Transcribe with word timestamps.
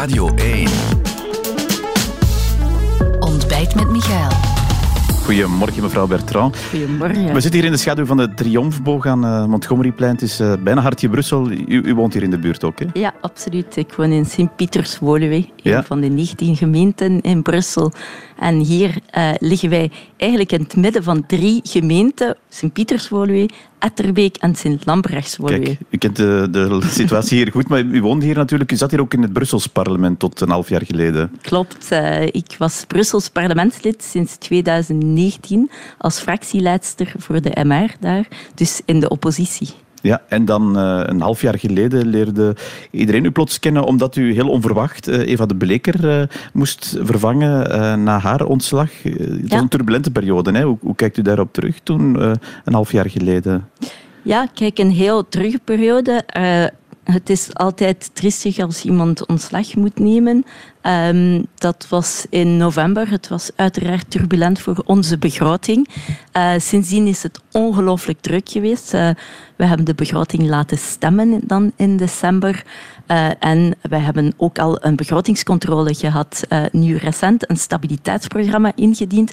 Radio 0.00 0.34
1. 0.34 0.68
Ontbijt 3.18 3.74
met 3.74 3.90
Michael. 3.90 4.30
Goedemorgen, 5.24 5.82
mevrouw 5.82 6.06
Bertrand. 6.06 6.56
Goedemorgen. 6.70 7.34
We 7.34 7.40
zitten 7.40 7.52
hier 7.52 7.64
in 7.64 7.72
de 7.72 7.78
schaduw 7.78 8.04
van 8.06 8.16
de 8.16 8.34
Triomfboog 8.34 9.06
aan 9.06 9.24
uh, 9.24 9.44
Montgomeryplein. 9.46 10.12
Het 10.12 10.22
is 10.22 10.40
uh, 10.40 10.52
bijna 10.60 10.80
hartje 10.80 11.08
Brussel. 11.08 11.50
U, 11.50 11.64
u, 11.66 11.94
woont 11.94 12.12
hier 12.12 12.22
in 12.22 12.30
de 12.30 12.38
buurt 12.38 12.64
ook, 12.64 12.78
hè? 12.78 12.86
Ja, 12.92 13.14
absoluut. 13.20 13.76
Ik 13.76 13.92
woon 13.92 14.10
in 14.10 14.24
Sint-Pieters-Woluwe, 14.26 15.34
een 15.34 15.50
Ja. 15.56 15.82
van 15.82 16.00
de 16.00 16.08
19 16.08 16.56
gemeenten 16.56 17.20
in 17.20 17.42
Brussel. 17.42 17.92
En 18.38 18.58
hier 18.58 18.98
uh, 19.16 19.30
liggen 19.38 19.70
wij 19.70 19.90
eigenlijk 20.16 20.52
in 20.52 20.60
het 20.60 20.76
midden 20.76 21.02
van 21.02 21.26
drie 21.26 21.60
gemeenten. 21.62 22.36
Sint-Pieters-Woluwe, 22.48 23.48
Etterbeek 23.80 24.36
en 24.36 24.54
Sint-Lambrechtswoluwe. 24.54 25.64
Kijk, 25.64 25.78
u 25.90 25.98
kent 25.98 26.16
de, 26.16 26.48
de 26.50 26.78
situatie 26.90 27.36
hier 27.36 27.52
goed, 27.52 27.68
maar 27.68 27.80
u 27.80 28.02
woont 28.02 28.22
hier 28.22 28.36
natuurlijk. 28.36 28.72
U 28.72 28.76
zat 28.76 28.90
hier 28.90 29.00
ook 29.00 29.14
in 29.14 29.22
het 29.22 29.32
Brussels 29.32 29.66
parlement 29.66 30.18
tot 30.18 30.40
een 30.40 30.50
half 30.50 30.68
jaar 30.68 30.84
geleden. 30.86 31.30
Klopt. 31.40 31.88
Uh, 31.92 32.22
ik 32.22 32.54
was 32.58 32.84
Brussels 32.86 33.28
parlementslid 33.28 34.02
sinds 34.02 34.36
2019 34.36 35.70
als 35.98 36.20
fractieleidster 36.20 37.12
voor 37.16 37.40
de 37.40 37.64
MR 37.64 37.94
daar, 38.00 38.28
dus 38.54 38.80
in 38.84 39.00
de 39.00 39.08
oppositie. 39.08 39.68
Ja, 40.02 40.22
en 40.28 40.44
dan 40.44 40.78
uh, 40.78 41.00
een 41.04 41.20
half 41.20 41.40
jaar 41.40 41.58
geleden 41.58 42.06
leerde 42.06 42.56
iedereen 42.90 43.24
u 43.24 43.30
plots 43.30 43.58
kennen 43.58 43.84
omdat 43.84 44.16
u 44.16 44.34
heel 44.34 44.48
onverwacht 44.48 45.08
uh, 45.08 45.18
Eva 45.28 45.46
de 45.46 45.56
Bleker 45.56 46.20
uh, 46.20 46.26
moest 46.52 46.96
vervangen 47.00 48.02
na 48.02 48.18
haar 48.18 48.44
ontslag. 48.44 48.90
Het 49.02 49.40
was 49.40 49.50
Ja. 49.50 49.58
een 49.58 49.68
turbulente 49.68 50.10
periode. 50.10 50.52
Hè? 50.52 50.62
Hoe, 50.62 50.78
hoe 50.80 50.94
kijkt 50.94 51.16
u 51.16 51.22
daarop 51.22 51.52
terug 51.52 51.78
toen, 51.82 52.22
een 52.64 52.72
half 52.74 52.92
jaar 52.92 53.10
geleden? 53.10 53.68
Ja, 54.22 54.46
kijk, 54.54 54.78
een 54.78 54.90
heel 54.90 55.28
terug 55.28 55.64
periode. 55.64 56.24
Het 57.04 57.30
is 57.30 57.54
altijd 57.54 58.10
triestig 58.12 58.58
als 58.58 58.84
iemand 58.84 59.26
ontslag 59.26 59.74
moet 59.74 59.98
nemen. 59.98 60.44
Um, 60.86 61.46
dat 61.54 61.86
was 61.88 62.26
in 62.30 62.56
november. 62.56 63.10
Het 63.10 63.28
was 63.28 63.50
uiteraard 63.56 64.10
turbulent 64.10 64.60
voor 64.60 64.82
onze 64.84 65.18
begroting. 65.18 65.88
Uh, 66.36 66.52
sindsdien 66.58 67.06
is 67.06 67.22
het 67.22 67.40
ongelooflijk 67.52 68.20
druk 68.20 68.48
geweest. 68.48 68.94
Uh, 68.94 69.10
we 69.56 69.64
hebben 69.66 69.86
de 69.86 69.94
begroting 69.94 70.48
laten 70.48 70.78
stemmen 70.78 71.40
dan 71.44 71.72
in 71.76 71.96
december. 71.96 72.64
Uh, 73.06 73.28
en 73.38 73.74
we 73.82 73.96
hebben 73.96 74.32
ook 74.36 74.58
al 74.58 74.84
een 74.84 74.96
begrotingscontrole 74.96 75.94
gehad, 75.94 76.46
nu 76.72 76.96
recent, 76.96 77.50
een 77.50 77.56
stabiliteitsprogramma 77.56 78.72
ingediend. 78.74 79.32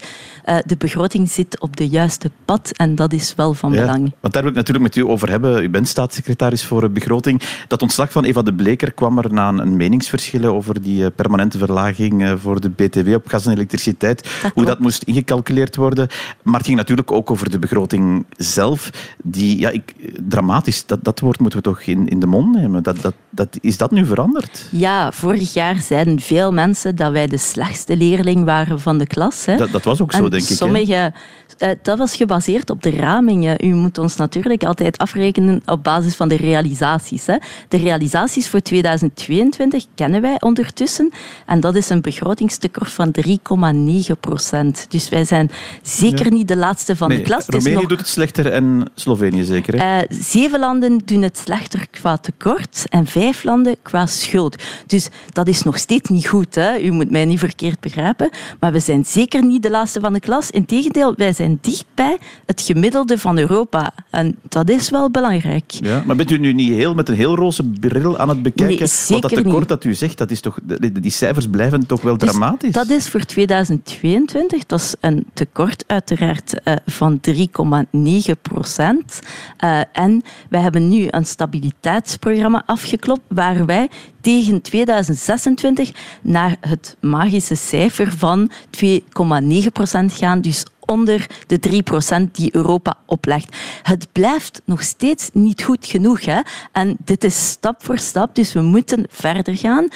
De 0.66 0.78
begroting 0.78 1.30
zit 1.30 1.60
op 1.60 1.78
de 1.78 1.88
juiste 1.88 2.32
pad 2.46 2.72
en 2.72 2.96
dat 2.96 3.14
is 3.14 3.36
wel 3.36 3.54
van 3.54 3.72
ja, 3.72 3.80
belang. 3.80 4.14
Want 4.20 4.34
daar 4.34 4.42
wil 4.42 4.52
ik 4.52 4.58
natuurlijk 4.58 4.86
met 4.86 4.96
u 4.96 5.10
over 5.10 5.30
hebben. 5.30 5.64
U 5.64 5.70
bent 5.70 5.88
staatssecretaris 5.88 6.66
voor 6.66 6.92
begroting. 6.92 7.42
Dat 7.68 7.82
ontslag 7.82 8.12
van 8.12 8.24
Eva 8.24 8.42
de 8.42 8.54
Bleker 8.54 8.92
kwam 8.92 9.18
er 9.18 9.34
na 9.34 9.48
een 9.50 9.76
meningsverschillen 9.76 10.54
over 10.54 10.82
die 10.82 11.02
uh, 11.02 11.08
permanente 11.38 11.66
verlaging 11.66 12.22
uh, 12.22 12.34
voor 12.38 12.62
de 12.62 12.70
BTW 12.70 13.14
op 13.14 13.28
gas 13.28 13.46
en 13.46 13.52
elektriciteit. 13.52 14.40
Dat 14.42 14.52
hoe 14.54 14.66
dat 14.66 14.80
moest 14.80 15.04
ingecalculeerd 15.04 15.76
worden. 15.76 16.08
Maar 16.44 16.58
het 16.58 16.66
ging 16.66 16.78
natuurlijk 16.78 17.12
ook 17.12 17.32
over 17.32 17.50
de 17.50 17.60
begroting 17.60 18.26
zelf. 18.38 18.90
Die, 19.24 19.60
ja, 19.60 19.70
ik, 19.70 19.94
dramatisch, 20.28 20.86
dat, 20.86 21.04
dat 21.04 21.20
woord 21.20 21.40
moeten 21.40 21.60
we 21.60 21.66
toch 21.66 21.82
in, 21.82 22.08
in 22.08 22.20
de 22.20 22.26
mond 22.26 22.56
nemen. 22.56 22.84
Dat, 22.84 23.02
dat, 23.02 23.14
dat, 23.38 23.58
is 23.62 23.78
dat 23.78 23.92
nu 23.92 24.06
veranderd? 24.06 24.68
Ja, 24.72 25.12
vorig 25.12 25.54
jaar 25.54 25.76
zeiden 25.76 26.20
veel 26.20 26.52
mensen 26.54 26.96
dat 26.96 27.12
wij 27.12 27.28
de 27.28 27.38
slechtste 27.38 27.98
leerling 27.98 28.44
waren 28.46 28.80
van 28.80 28.98
de 28.98 29.08
klas. 29.08 29.46
Hè. 29.46 29.58
Dat, 29.58 29.72
dat 29.72 29.84
was 29.84 30.02
ook 30.02 30.12
zo, 30.12 30.24
En 30.24 30.30
denk 30.30 30.44
ik. 30.50 30.56
Sommige, 30.58 31.14
uh, 31.60 31.70
dat 31.82 31.98
was 31.98 32.16
gebaseerd 32.16 32.70
op 32.70 32.84
de 32.84 32.90
ramingen. 32.90 33.66
U 33.66 33.74
moet 33.74 33.98
ons 33.98 34.16
natuurlijk 34.16 34.64
altijd 34.64 34.98
afrekenen 34.98 35.62
op 35.66 35.84
basis 35.84 36.16
van 36.16 36.28
de 36.28 36.36
realisaties. 36.38 37.26
Hè. 37.26 37.36
De 37.68 37.78
realisaties 37.78 38.48
voor 38.48 38.60
2022 38.62 39.86
kennen 39.96 40.22
wij 40.22 40.36
ondertussen. 40.40 41.12
En 41.46 41.60
dat 41.60 41.76
is 41.76 41.90
een 41.90 42.02
begrotingstekort 42.02 42.92
van 42.92 43.12
3,9 43.12 44.20
procent. 44.20 44.86
Dus 44.90 45.10
wij 45.10 45.26
zijn 45.26 45.52
zeker 45.82 46.26
Ja. 46.26 46.32
niet 46.32 46.48
de 46.48 46.58
laatste 46.58 46.96
van 46.96 47.08
Nee, 47.08 47.18
de 47.18 47.24
klas. 47.24 47.46
Roemenië 47.48 47.74
nog- 47.76 47.86
doet 47.86 47.98
het 48.00 48.08
slechter 48.08 48.52
en 48.52 48.86
Slovenië 48.96 49.44
zeker. 49.44 49.82
Hè? 49.82 50.00
eh, 50.00 50.06
zeven 50.10 50.60
landen 50.60 50.98
doen 51.06 51.22
het 51.22 51.38
slechter 51.38 51.88
qua 51.92 52.18
tekort 52.18 52.84
en 52.90 53.06
vijf 53.08 53.27
landen 53.44 53.76
qua 53.82 54.06
schuld. 54.06 54.64
Dus 54.86 55.10
dat 55.32 55.48
is 55.48 55.64
nog 55.64 55.78
steeds 55.78 56.10
niet 56.10 56.28
goed. 56.28 56.56
Hè? 56.56 56.80
U 56.80 56.92
moet 56.92 57.12
mij 57.12 57.26
niet 57.26 57.40
verkeerd 57.40 57.80
begrijpen. 57.80 58.30
Maar 58.60 58.72
we 58.72 58.80
zijn 58.80 59.06
zeker 59.06 59.46
niet 59.46 59.64
de 59.64 59.70
laatste 59.70 60.00
van 60.00 60.14
de 60.14 60.20
klas. 60.20 60.52
Integendeel, 60.52 61.14
wij 61.16 61.34
zijn 61.34 61.58
dicht 61.62 61.86
bij 61.94 62.18
het 62.46 62.62
gemiddelde 62.62 63.18
van 63.18 63.38
Europa. 63.38 63.92
En 64.10 64.36
dat 64.50 64.70
is 64.70 64.90
wel 64.90 65.12
belangrijk. 65.12 65.72
Ja, 65.72 66.04
maar 66.06 66.16
bent 66.16 66.32
u 66.32 66.38
nu 66.38 66.54
niet 66.54 66.74
heel, 66.74 66.94
met 66.94 67.10
een 67.10 67.16
heel 67.16 67.36
roze 67.36 67.64
bril 67.64 68.18
aan 68.18 68.30
het 68.30 68.42
bekijken? 68.42 68.78
Nee, 68.78 68.90
Want 69.08 69.22
dat 69.22 69.32
tekort 69.32 69.60
niet. 69.60 69.68
dat 69.68 69.84
u 69.84 69.94
zegt, 69.94 70.18
dat 70.18 70.32
is 70.32 70.42
toch, 70.42 70.60
die, 70.64 70.92
die 70.92 71.12
cijfers 71.12 71.48
blijven 71.48 71.86
toch 71.86 72.02
wel 72.02 72.18
Dus 72.18 72.30
dramatisch? 72.30 72.72
Dat 72.72 72.90
is 72.90 73.10
voor 73.10 73.20
2022. 73.20 74.66
Dat 74.66 74.80
is 74.80 74.96
een 75.00 75.26
tekort 75.34 75.84
uiteraard 75.88 76.62
eh, 76.64 76.74
van 76.86 77.20
3,9 77.30 78.32
procent. 78.42 79.20
Eh, 79.58 79.80
en 79.92 80.24
wij 80.50 80.62
hebben 80.62 80.90
nu 80.90 81.08
een 81.10 81.26
stabiliteitsprogramma 81.26 82.64
afgeklopt 82.66 83.17
waar 83.28 83.66
wij 83.66 83.90
tegen 84.22 84.62
2026 84.62 85.92
naar 86.22 86.56
het 86.60 86.98
magische 87.02 87.56
cijfer 87.56 88.12
van 88.18 88.52
2,9 88.84 89.68
procent 89.74 90.14
gaan. 90.14 90.42
Dus 90.42 90.66
onder 90.88 91.26
de 91.48 91.60
3 91.60 91.84
procent 91.84 92.36
die 92.36 92.56
Europa 92.56 92.98
oplegt. 93.06 93.56
Het 93.84 94.08
blijft 94.12 94.62
nog 94.66 94.82
steeds 94.82 95.30
niet 95.34 95.64
goed 95.64 95.86
genoeg. 95.86 96.26
Hè? 96.26 96.40
En 96.72 96.98
dit 97.06 97.24
is 97.24 97.50
stap 97.50 97.84
voor 97.84 97.98
stap, 97.98 98.36
dus 98.36 98.54
we 98.54 98.62
moeten 98.62 99.06
verder 99.10 99.58
gaan. 99.58 99.84
Uh, 99.84 99.90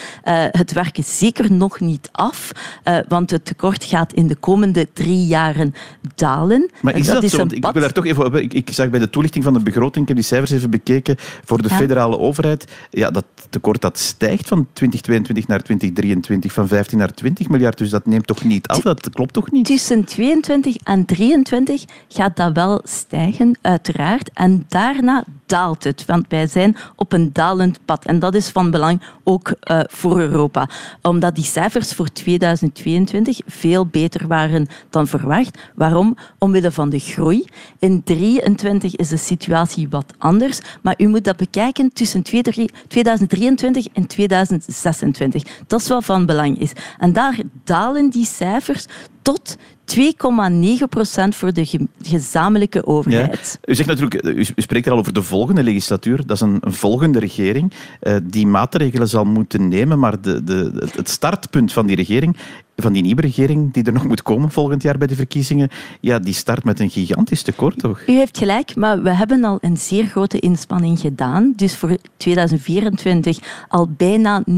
het 0.52 0.72
werk 0.72 0.98
is 0.98 1.18
zeker 1.18 1.52
nog 1.52 1.80
niet 1.80 2.10
af, 2.12 2.52
uh, 2.88 2.98
want 3.08 3.32
het 3.32 3.46
tekort 3.46 3.84
gaat 3.84 4.14
in 4.14 4.28
de 4.28 4.36
komende 4.36 4.88
drie 4.94 5.26
jaren 5.26 5.74
dalen. 6.16 6.70
Maar 6.82 6.96
is 6.96 7.06
dat, 7.06 7.24
is 7.24 7.32
zo? 7.32 7.38
Want 7.38 7.54
ik 7.54 7.64
wil 7.64 7.82
daar 7.82 7.92
toch 7.92 8.06
even 8.06 8.26
op. 8.26 8.36
Ik, 8.36 8.54
ik 8.54 8.70
zag 8.72 8.90
bij 8.90 9.00
de 9.00 9.10
toelichting 9.10 9.44
van 9.44 9.54
de 9.54 9.60
begroting, 9.60 10.02
ik 10.02 10.08
heb 10.08 10.18
die 10.18 10.26
cijfers 10.26 10.52
even 10.52 10.70
bekeken, 10.70 11.16
voor 11.46 11.62
de 11.62 11.70
Ja. 11.70 11.76
federale 11.76 12.20
overheid, 12.20 12.72
ja, 12.90 13.12
dat 13.12 13.26
tekort 13.50 13.82
dat 13.82 14.00
stijgt 14.00 14.48
van 14.48 14.68
2022 14.74 15.48
naar 15.48 15.62
2023, 15.62 16.52
van 16.54 16.68
15 16.68 16.98
naar 16.98 17.14
20 17.14 17.50
miljard. 17.50 17.78
Dus 17.78 17.90
dat 17.90 18.06
neemt 18.06 18.28
toch 18.28 18.44
niet 18.44 18.68
af? 18.68 18.80
Dat 18.82 19.10
klopt 19.10 19.34
toch 19.34 19.52
niet? 19.52 19.66
Tussen 19.66 20.06
22 20.06 20.76
en 20.84 21.06
23 21.06 21.86
gaat 22.08 22.36
dat 22.36 22.54
wel 22.54 22.82
stijgen, 22.84 23.58
uiteraard. 23.62 24.30
En 24.34 24.66
daarna 24.68 25.24
daalt 25.46 25.84
het, 25.84 26.06
want 26.06 26.26
wij 26.30 26.48
zijn 26.48 26.76
op 26.96 27.14
een 27.14 27.34
dalend 27.34 27.80
pad. 27.86 28.06
En 28.06 28.20
dat 28.20 28.36
is 28.36 28.50
van 28.50 28.72
belang 28.72 29.02
ook 29.24 29.48
uh, 29.48 29.80
voor 29.88 30.20
Europa. 30.20 30.70
Omdat 31.02 31.36
die 31.36 31.44
cijfers 31.44 31.94
voor 31.94 32.10
2022 32.10 33.40
veel 33.46 33.86
beter 33.86 34.28
waren 34.28 34.68
dan 34.90 35.08
verwacht. 35.08 35.58
Waarom? 35.76 36.18
Omwille 36.38 36.72
van 36.72 36.90
de 36.90 37.00
groei. 37.00 37.46
In 37.80 38.04
2023 38.04 38.96
is 38.96 39.10
de 39.10 39.18
situatie 39.18 39.90
wat 39.90 40.14
anders. 40.18 40.60
Maar 40.82 40.96
u 40.98 41.08
moet 41.08 41.24
dat 41.24 41.38
bekijken 41.38 41.94
tussen 41.94 42.24
2023 42.24 43.88
en 43.94 44.08
2026. 44.08 45.44
Dat 45.68 45.82
is 45.82 45.88
wat 45.88 46.06
van 46.06 46.26
belang 46.26 46.60
is. 46.60 46.72
En 46.98 47.14
daar 47.14 47.40
dalen 47.64 48.10
die 48.10 48.26
cijfers 48.26 48.86
tot 49.22 49.58
2,9 49.86 50.84
procent 50.90 51.36
voor 51.36 51.54
de 51.54 51.66
ge 51.66 51.88
gezamenlijke 52.02 52.86
overheid. 52.86 53.60
Ja. 53.62 53.72
U, 53.72 53.76
zegt 53.76 53.90
natuurlijk, 53.90 54.26
u, 54.26 54.46
u 54.56 54.62
spreekt 54.62 54.86
er 54.86 54.92
al 54.92 54.98
over 54.98 55.14
de 55.14 55.24
volgende 55.24 55.64
legislatuur. 55.64 56.26
Dat 56.26 56.36
is 56.36 56.42
een, 56.42 56.62
volgende 56.62 57.20
regering 57.20 57.74
uh, 58.02 58.16
die 58.24 58.48
maatregelen 58.48 59.08
zal 59.08 59.26
moeten 59.26 59.68
nemen. 59.68 60.00
Maar 60.00 60.22
de, 60.22 60.44
de, 60.44 60.90
het 60.96 61.10
startpunt 61.10 61.74
van 61.74 61.86
die 61.86 61.96
regering, 61.96 62.38
van 62.76 62.94
die 62.94 63.02
nieuwe 63.02 63.22
regering 63.22 63.74
die 63.74 63.84
er 63.84 63.94
nog 63.94 64.08
moet 64.08 64.22
komen 64.22 64.52
volgend 64.52 64.82
jaar 64.82 64.98
bij 64.98 65.08
de 65.08 65.16
verkiezingen, 65.16 65.70
ja, 66.00 66.20
die 66.20 66.34
start 66.34 66.64
met 66.64 66.80
een 66.80 66.90
gigantisch 66.90 67.42
tekort, 67.42 67.80
toch? 67.80 68.02
U 68.08 68.14
heeft 68.14 68.38
gelijk, 68.38 68.76
maar 68.76 69.02
we 69.02 69.10
hebben 69.10 69.44
al 69.44 69.58
een 69.62 69.78
zeer 69.78 70.06
grote 70.06 70.40
inspanning 70.40 71.00
gedaan. 71.00 71.54
Dus 71.56 71.76
voor 71.76 71.98
2024 72.18 73.40
al 73.68 73.90
bijna 73.98 74.44
0,6 74.50 74.56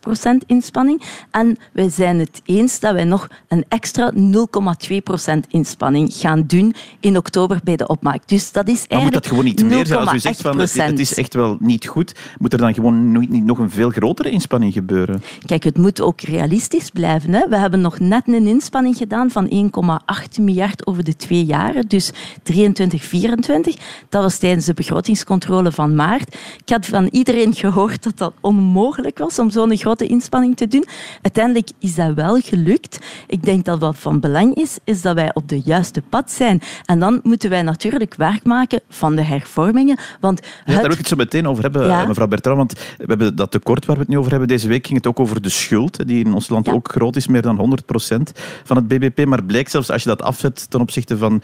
procent 0.00 0.44
inspanning. 0.46 1.02
En 1.30 1.58
we 1.72 1.90
zijn 1.90 2.18
het 2.18 2.40
eens 2.44 2.80
dat 2.80 2.92
wij 2.92 3.04
nog 3.04 3.28
een 3.48 3.64
extra 3.68 4.12
0,2 4.88 4.96
procent 5.02 5.46
inspanning 5.48 6.12
gaan 6.12 6.44
doen 6.46 6.74
in 7.00 7.16
oktober 7.16 7.60
bij 7.64 7.76
de 7.76 7.86
opmaak. 7.86 8.28
Dus 8.28 8.52
dat 8.52 8.68
is 8.68 8.74
Maar 8.74 8.80
moet 8.80 8.90
eigenlijk 8.90 9.22
dat 9.22 9.26
gewoon 9.26 9.44
niet 9.44 9.64
meer 9.64 9.86
zijn? 9.86 10.00
Als 10.00 10.12
u 10.12 10.18
zegt 10.18 10.40
van 10.40 10.58
het, 10.58 10.70
0,8%. 10.70 10.74
het 10.76 10.98
is 10.98 11.14
echt 11.14 11.34
wel 11.34 11.56
niet 11.60 11.86
goed, 11.86 12.14
moet 12.38 12.52
er 12.52 12.58
dan 12.58 12.74
gewoon 12.74 13.18
niet 13.18 13.44
nog 13.44 13.58
een 13.58 13.70
veel 13.70 13.90
grotere 13.90 14.30
inspanning 14.30 14.72
gebeuren? 14.72 15.22
Kijk, 15.46 15.64
het 15.64 15.78
moet 15.78 16.00
ook 16.00 16.20
realistisch 16.20 16.90
blijven. 16.90 17.15
Hè. 17.22 17.48
We 17.48 17.56
hebben 17.56 17.80
nog 17.80 17.98
net 17.98 18.28
een 18.28 18.46
inspanning 18.46 18.96
gedaan 18.96 19.30
van 19.30 19.70
1,8 20.36 20.40
miljard 20.40 20.86
over 20.86 21.04
de 21.04 21.16
twee 21.16 21.44
jaren, 21.44 21.88
dus 21.88 22.10
23, 22.42 23.04
24. 23.04 23.74
Dat 24.08 24.22
was 24.22 24.38
tijdens 24.38 24.66
de 24.66 24.74
begrotingscontrole 24.74 25.72
van 25.72 25.94
maart. 25.94 26.36
Ik 26.64 26.68
had 26.68 26.86
van 26.86 27.08
iedereen 27.10 27.54
gehoord 27.54 28.02
dat 28.02 28.18
dat 28.18 28.32
onmogelijk 28.40 29.18
was 29.18 29.38
om 29.38 29.50
zo'n 29.50 29.76
grote 29.76 30.06
inspanning 30.06 30.56
te 30.56 30.66
doen. 30.66 30.84
Uiteindelijk 31.22 31.70
is 31.78 31.94
dat 31.94 32.14
wel 32.14 32.40
gelukt. 32.40 32.98
Ik 33.26 33.42
denk 33.42 33.64
dat 33.64 33.78
wat 33.78 33.96
van 33.98 34.20
belang 34.20 34.54
is, 34.54 34.78
is 34.84 35.02
dat 35.02 35.14
wij 35.14 35.34
op 35.34 35.48
de 35.48 35.60
juiste 35.64 36.02
pad 36.02 36.30
zijn. 36.30 36.60
En 36.84 36.98
dan 36.98 37.20
moeten 37.22 37.50
wij 37.50 37.62
natuurlijk 37.62 38.14
werk 38.14 38.44
maken 38.44 38.80
van 38.88 39.16
de 39.16 39.22
hervormingen. 39.22 39.98
Want 40.20 40.40
ja, 40.64 40.72
Daar 40.72 40.82
wil 40.82 40.90
ik 40.90 40.98
het 40.98 41.08
zo 41.08 41.16
meteen 41.16 41.48
over 41.48 41.62
hebben, 41.62 42.08
mevrouw 42.08 42.26
Bertrand. 42.26 42.56
Want 42.56 42.72
we 42.72 43.04
hebben 43.06 43.36
dat 43.36 43.50
tekort 43.50 43.84
waar 43.86 43.96
we 43.96 44.02
het 44.02 44.10
nu 44.10 44.18
over 44.18 44.30
hebben. 44.30 44.48
Deze 44.48 44.68
week 44.68 44.86
ging 44.86 44.98
het 44.98 45.06
ook 45.06 45.20
over 45.20 45.42
de 45.42 45.48
schuld, 45.48 46.06
die 46.06 46.24
in 46.24 46.34
ons 46.34 46.48
land 46.48 46.68
ook 46.68 46.88
groot 46.88 47.05
is, 47.14 47.26
meer 47.26 47.42
dan 47.42 47.78
100% 48.16 48.16
van 48.64 48.76
het 48.76 48.88
BBP. 48.88 49.24
Maar 49.24 49.44
blijkt 49.44 49.70
zelfs 49.70 49.90
als 49.90 50.02
je 50.02 50.08
dat 50.08 50.22
afzet 50.22 50.70
ten 50.70 50.80
opzichte 50.80 51.18
van 51.18 51.42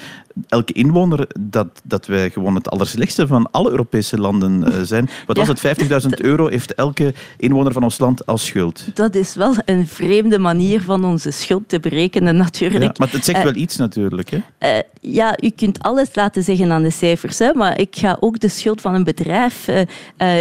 elke 0.48 0.72
inwoner, 0.72 1.26
dat, 1.40 1.80
dat 1.84 2.06
wij 2.06 2.30
gewoon 2.30 2.54
het 2.54 2.70
allerslechtste 2.70 3.26
van 3.26 3.50
alle 3.50 3.70
Europese 3.70 4.18
landen 4.18 4.64
uh, 4.68 4.74
zijn. 4.82 5.10
Wat 5.26 5.36
was 5.36 5.48
het? 5.48 5.62
50.000 6.06 6.08
euro 6.30 6.46
heeft 6.48 6.74
elke 6.74 7.14
inwoner 7.36 7.72
van 7.72 7.82
ons 7.82 7.98
land 7.98 8.26
als 8.26 8.46
schuld. 8.46 8.84
Dat 8.94 9.14
is 9.14 9.34
wel 9.34 9.54
een 9.64 9.86
vreemde 9.86 10.38
manier 10.38 10.80
van 10.80 11.04
onze 11.04 11.30
schuld 11.30 11.68
te 11.68 11.80
berekenen, 11.80 12.36
natuurlijk. 12.36 12.84
Ja, 12.84 12.92
maar 12.96 13.12
het 13.12 13.24
zegt 13.24 13.38
uh, 13.38 13.44
wel 13.44 13.54
iets, 13.54 13.76
natuurlijk. 13.76 14.30
Hè? 14.30 14.36
Uh, 14.76 14.82
ja, 15.00 15.36
u 15.42 15.50
kunt 15.50 15.82
alles 15.82 16.08
laten 16.14 16.42
zeggen 16.42 16.72
aan 16.72 16.82
de 16.82 16.90
cijfers, 16.90 17.38
hè, 17.38 17.54
maar 17.54 17.80
ik 17.80 17.96
ga 17.96 18.16
ook 18.20 18.40
de 18.40 18.48
schuld 18.48 18.80
van 18.80 18.94
een 18.94 19.04
bedrijf 19.04 19.68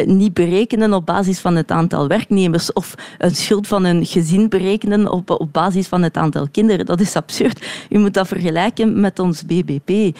niet 0.05 0.33
berekenen 0.33 0.93
op 0.93 1.05
basis 1.05 1.39
van 1.39 1.55
het 1.55 1.71
aantal 1.71 2.07
werknemers 2.07 2.73
of 2.73 2.95
een 3.17 3.35
schuld 3.35 3.67
van 3.67 3.83
een 3.83 4.05
gezin 4.05 4.49
berekenen 4.49 5.10
op, 5.11 5.29
op 5.29 5.53
basis 5.53 5.87
van 5.87 6.01
het 6.01 6.17
aantal 6.17 6.47
kinderen. 6.51 6.85
Dat 6.85 6.99
is 6.99 7.15
absurd. 7.15 7.65
U 7.89 7.97
moet 7.97 8.13
dat 8.13 8.27
vergelijken 8.27 8.99
met 8.99 9.19
ons 9.19 9.45
BBP. 9.45 10.17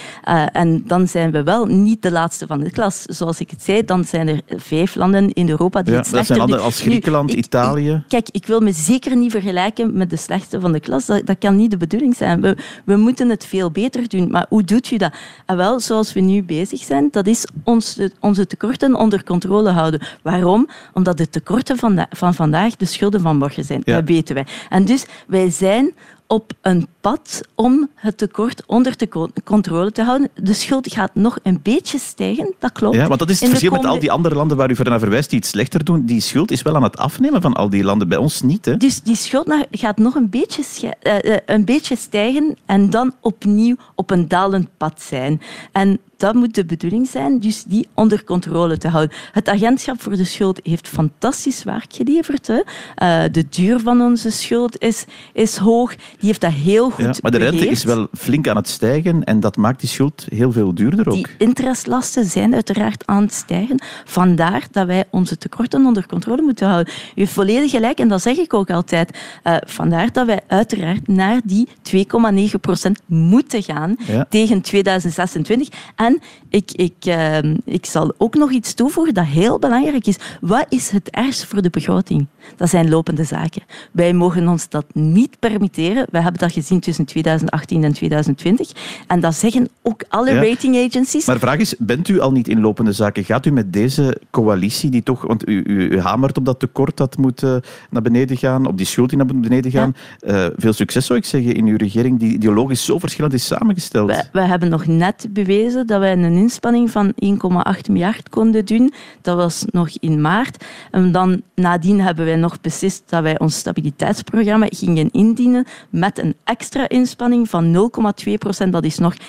en 0.53 0.83
dan 0.85 1.07
zijn 1.07 1.31
we 1.31 1.43
wel 1.43 1.65
niet 1.65 2.01
de 2.01 2.11
laatste 2.11 2.47
van 2.47 2.59
de 2.59 2.71
klas. 2.71 3.01
Zoals 3.01 3.39
ik 3.39 3.49
het 3.49 3.63
zei, 3.63 3.85
dan 3.85 4.03
zijn 4.03 4.27
er 4.27 4.41
vijf 4.47 4.95
landen 4.95 5.33
in 5.33 5.49
Europa 5.49 5.81
die 5.81 5.93
ja, 5.93 5.99
het 5.99 6.07
slechter 6.07 6.37
Dat 6.37 6.49
zijn 6.49 6.61
als 6.61 6.81
Griekenland, 6.81 7.31
Italië. 7.31 8.03
kijk, 8.07 8.29
ik 8.31 8.45
wil 8.45 8.59
me 8.59 8.71
zeker 8.71 9.15
niet 9.17 9.31
vergelijken 9.31 9.97
met 9.97 10.09
de 10.09 10.17
slechtste 10.17 10.59
van 10.59 10.71
de 10.71 10.79
klas. 10.79 11.05
Dat, 11.05 11.25
dat 11.25 11.37
kan 11.37 11.55
niet 11.55 11.71
de 11.71 11.77
bedoeling 11.77 12.15
zijn. 12.15 12.41
We, 12.41 12.57
we, 12.85 12.95
moeten 12.95 13.29
het 13.29 13.45
veel 13.45 13.71
beter 13.71 14.09
doen. 14.09 14.31
Maar 14.31 14.45
hoe 14.49 14.63
doet 14.63 14.91
u 14.91 14.97
dat? 14.97 15.13
En 15.45 15.57
wel, 15.57 15.79
zoals 15.79 16.13
we 16.13 16.19
nu 16.19 16.43
bezig 16.43 16.79
zijn, 16.83 17.07
dat 17.11 17.27
is 17.27 17.47
ons, 17.63 17.99
onze 18.19 18.47
tekorten 18.47 18.95
onder 18.95 19.23
controle 19.23 19.69
houden. 19.69 20.01
Waarom? 20.21 20.67
Omdat 20.93 21.17
de 21.17 21.29
tekorten 21.29 21.77
van, 21.77 22.05
van 22.09 22.33
vandaag 22.33 22.75
de 22.75 22.85
schulden 22.85 23.21
van 23.21 23.37
morgen 23.37 23.63
zijn. 23.63 23.81
Dat 23.85 24.03
weten 24.05 24.35
wij. 24.35 24.45
En 24.69 24.80
dus 24.85 25.05
wij 25.27 25.49
zijn 25.49 25.95
op 26.31 26.51
een 26.61 26.87
pad 27.01 27.41
om 27.55 27.89
het 27.95 28.17
tekort 28.17 28.63
onder 28.65 28.97
de 28.97 29.29
controle 29.43 29.91
te 29.91 30.03
houden. 30.03 30.29
De 30.35 30.53
schuld 30.53 30.93
gaat 30.93 31.15
nog 31.15 31.39
een 31.43 31.59
beetje 31.63 31.99
stijgen, 31.99 32.53
dat 32.59 32.71
klopt. 32.71 32.95
Ja, 32.95 33.07
want 33.07 33.19
dat 33.19 33.29
is 33.29 33.39
het 33.39 33.49
verschil 33.49 33.71
met 33.71 33.85
al 33.85 33.99
die 33.99 34.11
andere 34.11 34.35
landen 34.35 34.57
waar 34.57 34.71
u 34.71 34.75
naar 34.83 34.99
verwijst 34.99 35.29
die 35.29 35.39
het 35.39 35.47
slechter 35.47 35.83
doen. 35.83 36.05
Die 36.05 36.21
schuld 36.21 36.51
is 36.51 36.61
wel 36.61 36.75
aan 36.75 36.83
het 36.83 36.97
afnemen 36.97 37.41
van 37.41 37.53
al 37.53 37.69
die 37.69 37.83
landen, 37.83 38.07
bij 38.07 38.17
ons 38.17 38.41
niet. 38.41 38.65
Hè? 38.65 38.77
Dus 38.77 39.01
die 39.01 39.15
schuld 39.15 39.53
gaat 39.71 39.97
nog 39.97 40.15
een 40.15 40.29
beetje, 40.29 40.63
uh, 41.03 41.37
een 41.45 41.65
beetje 41.65 41.95
stijgen 41.95 42.57
en 42.65 42.89
dan 42.89 43.13
opnieuw 43.19 43.75
op 43.95 44.11
een 44.11 44.27
dalend 44.27 44.67
pad 44.77 45.01
zijn. 45.01 45.41
En 45.71 45.99
dat 46.21 46.33
moet 46.33 46.55
de 46.55 46.65
bedoeling 46.65 47.07
zijn, 47.07 47.39
dus 47.39 47.63
die 47.63 47.87
onder 47.93 48.23
controle 48.23 48.77
te 48.77 48.87
houden. 48.87 49.17
Het 49.31 49.49
agentschap 49.49 50.01
voor 50.01 50.15
de 50.15 50.23
schuld 50.23 50.59
heeft 50.63 50.87
fantastisch 50.87 51.63
werk 51.63 51.93
geleverd. 51.93 52.47
Hè. 52.47 52.53
Uh, 52.55 53.31
de 53.31 53.45
duur 53.49 53.79
van 53.79 54.01
onze 54.01 54.31
schuld 54.31 54.81
is, 54.81 55.05
is 55.33 55.57
hoog. 55.57 55.95
Die 56.21 56.29
heeft 56.29 56.41
dat 56.41 56.51
heel 56.51 56.89
goed 56.89 57.03
ja, 57.03 57.13
Maar 57.21 57.31
de 57.31 57.37
rente 57.37 57.67
is 57.67 57.83
wel 57.83 58.07
flink 58.17 58.47
aan 58.47 58.55
het 58.55 58.67
stijgen 58.67 59.23
en 59.23 59.39
dat 59.39 59.57
maakt 59.57 59.79
die 59.79 59.89
schuld 59.89 60.25
heel 60.29 60.51
veel 60.51 60.73
duurder 60.73 61.07
ook. 61.07 61.13
Die 61.13 61.27
interesslasten 61.37 62.25
zijn 62.25 62.53
uiteraard 62.53 63.07
aan 63.07 63.23
het 63.23 63.33
stijgen. 63.33 63.83
Vandaar 64.05 64.67
dat 64.71 64.87
wij 64.87 65.03
onze 65.09 65.37
tekorten 65.37 65.85
onder 65.85 66.07
controle 66.07 66.41
moeten 66.41 66.67
houden. 66.67 66.93
U 66.93 67.11
heeft 67.15 67.33
volledig 67.33 67.71
gelijk 67.71 67.99
en 67.99 68.07
dat 68.07 68.21
zeg 68.21 68.37
ik 68.37 68.53
ook 68.53 68.69
altijd. 68.69 69.17
Uh, 69.43 69.55
vandaar 69.65 70.11
dat 70.11 70.25
wij 70.25 70.39
uiteraard 70.47 71.07
naar 71.07 71.41
die 71.43 71.67
2,9 71.95 72.59
procent 72.61 73.01
moeten 73.05 73.63
gaan 73.63 73.95
ja. 74.07 74.25
tegen 74.29 74.61
2026. 74.61 75.67
En 75.95 76.21
ik, 76.51 76.71
ik, 76.71 76.93
uh, 77.07 77.37
ik 77.65 77.85
zal 77.85 78.13
ook 78.17 78.35
nog 78.35 78.51
iets 78.51 78.73
toevoegen 78.73 79.13
dat 79.13 79.25
heel 79.25 79.59
belangrijk 79.59 80.07
is. 80.07 80.17
Wat 80.41 80.65
is 80.69 80.89
het 80.89 81.09
ergste 81.09 81.47
voor 81.47 81.61
de 81.61 81.69
begroting? 81.69 82.27
Dat 82.55 82.69
zijn 82.69 82.89
lopende 82.89 83.23
zaken. 83.23 83.61
Wij 83.91 84.13
mogen 84.13 84.47
ons 84.47 84.69
dat 84.69 84.85
niet 84.93 85.39
permitteren. 85.39 86.07
We 86.09 86.21
hebben 86.21 86.41
dat 86.41 86.51
gezien 86.51 86.79
tussen 86.79 87.05
2018 87.05 87.83
en 87.83 87.93
2020. 87.93 88.71
En 89.07 89.19
dat 89.19 89.35
zeggen 89.35 89.69
ook 89.81 90.03
alle 90.07 90.33
ja. 90.33 90.43
rating 90.43 90.77
agencies. 90.87 91.25
Maar 91.25 91.35
de 91.35 91.41
vraag 91.41 91.57
is, 91.57 91.75
bent 91.77 92.07
u 92.07 92.19
al 92.19 92.31
niet 92.31 92.47
in 92.47 92.61
lopende 92.61 92.91
zaken? 92.91 93.23
Gaat 93.23 93.45
u 93.45 93.51
met 93.51 93.73
deze 93.73 94.21
coalitie, 94.29 94.89
die 94.89 95.03
toch... 95.03 95.21
Want 95.21 95.47
u, 95.47 95.63
u, 95.65 95.89
u 95.89 95.99
hamert 95.99 96.37
op 96.37 96.45
dat 96.45 96.59
tekort 96.59 96.97
dat 96.97 97.17
moet 97.17 97.43
uh, 97.43 97.55
naar 97.89 98.01
beneden 98.01 98.37
gaan, 98.37 98.65
op 98.65 98.77
die 98.77 98.85
schuld 98.85 99.09
die 99.09 99.17
naar 99.17 99.27
beneden 99.27 99.71
gaan. 99.71 99.95
Ja. 100.19 100.45
Uh, 100.45 100.53
veel 100.57 100.73
succes, 100.73 101.05
zou 101.05 101.19
ik 101.19 101.25
zeggen, 101.25 101.55
in 101.55 101.65
uw 101.65 101.77
regering, 101.77 102.19
die 102.19 102.33
ideologisch 102.33 102.85
zo 102.85 102.99
verschillend 102.99 103.33
is 103.33 103.45
samengesteld. 103.45 104.09
We, 104.09 104.23
we 104.31 104.41
hebben 104.41 104.69
nog 104.69 104.85
net 104.85 105.27
bewezen 105.29 105.87
dat 105.87 105.99
wij 105.99 106.11
een 106.11 106.40
inspanning 106.41 106.91
van 106.91 107.13
1,8 107.23 107.89
miljard 107.89 108.29
konden 108.29 108.65
doen. 108.65 108.93
Dat 109.21 109.35
was 109.35 109.65
nog 109.71 109.89
in 109.99 110.21
maart. 110.21 110.65
En 110.91 111.11
dan 111.11 111.41
nadien 111.55 112.01
hebben 112.01 112.25
wij 112.25 112.35
nog 112.35 112.61
beslist 112.61 113.03
dat 113.05 113.23
wij 113.23 113.39
ons 113.39 113.57
stabiliteitsprogramma 113.57 114.67
gingen 114.69 115.11
indienen 115.11 115.65
met 115.89 116.17
een 116.17 116.35
extra 116.43 116.89
inspanning 116.89 117.49
van 117.49 117.91
0,2 118.27 118.33
procent. 118.37 118.71
Dat 118.71 118.83
is 118.83 118.97
nog 118.97 119.15
1,2 119.15 119.19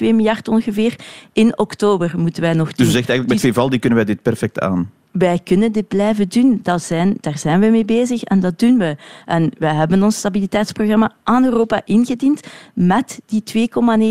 miljard 0.00 0.48
ongeveer. 0.48 0.96
In 1.32 1.58
oktober 1.58 2.12
moeten 2.16 2.42
wij 2.42 2.54
nog 2.54 2.66
doen. 2.66 2.76
Dus 2.76 2.86
u 2.86 2.90
zegt 2.90 3.08
eigenlijk 3.08 3.28
met 3.28 3.52
Vivaldi 3.52 3.78
kunnen 3.78 3.98
wij 3.98 4.06
dit 4.06 4.22
perfect 4.22 4.60
aan? 4.60 4.90
Wij 5.18 5.40
kunnen 5.44 5.72
dit 5.72 5.88
blijven 5.88 6.28
doen. 6.28 6.60
Dat 6.62 6.82
zijn, 6.82 7.16
daar 7.20 7.38
zijn 7.38 7.60
we 7.60 7.66
mee 7.66 7.84
bezig 7.84 8.22
en 8.22 8.40
dat 8.40 8.58
doen 8.58 8.78
we. 8.78 8.96
En 9.24 9.50
wij 9.58 9.74
hebben 9.74 10.02
ons 10.02 10.16
stabiliteitsprogramma 10.16 11.12
aan 11.22 11.44
Europa 11.44 11.82
ingediend 11.84 12.40
met 12.74 13.20
die 13.26 13.68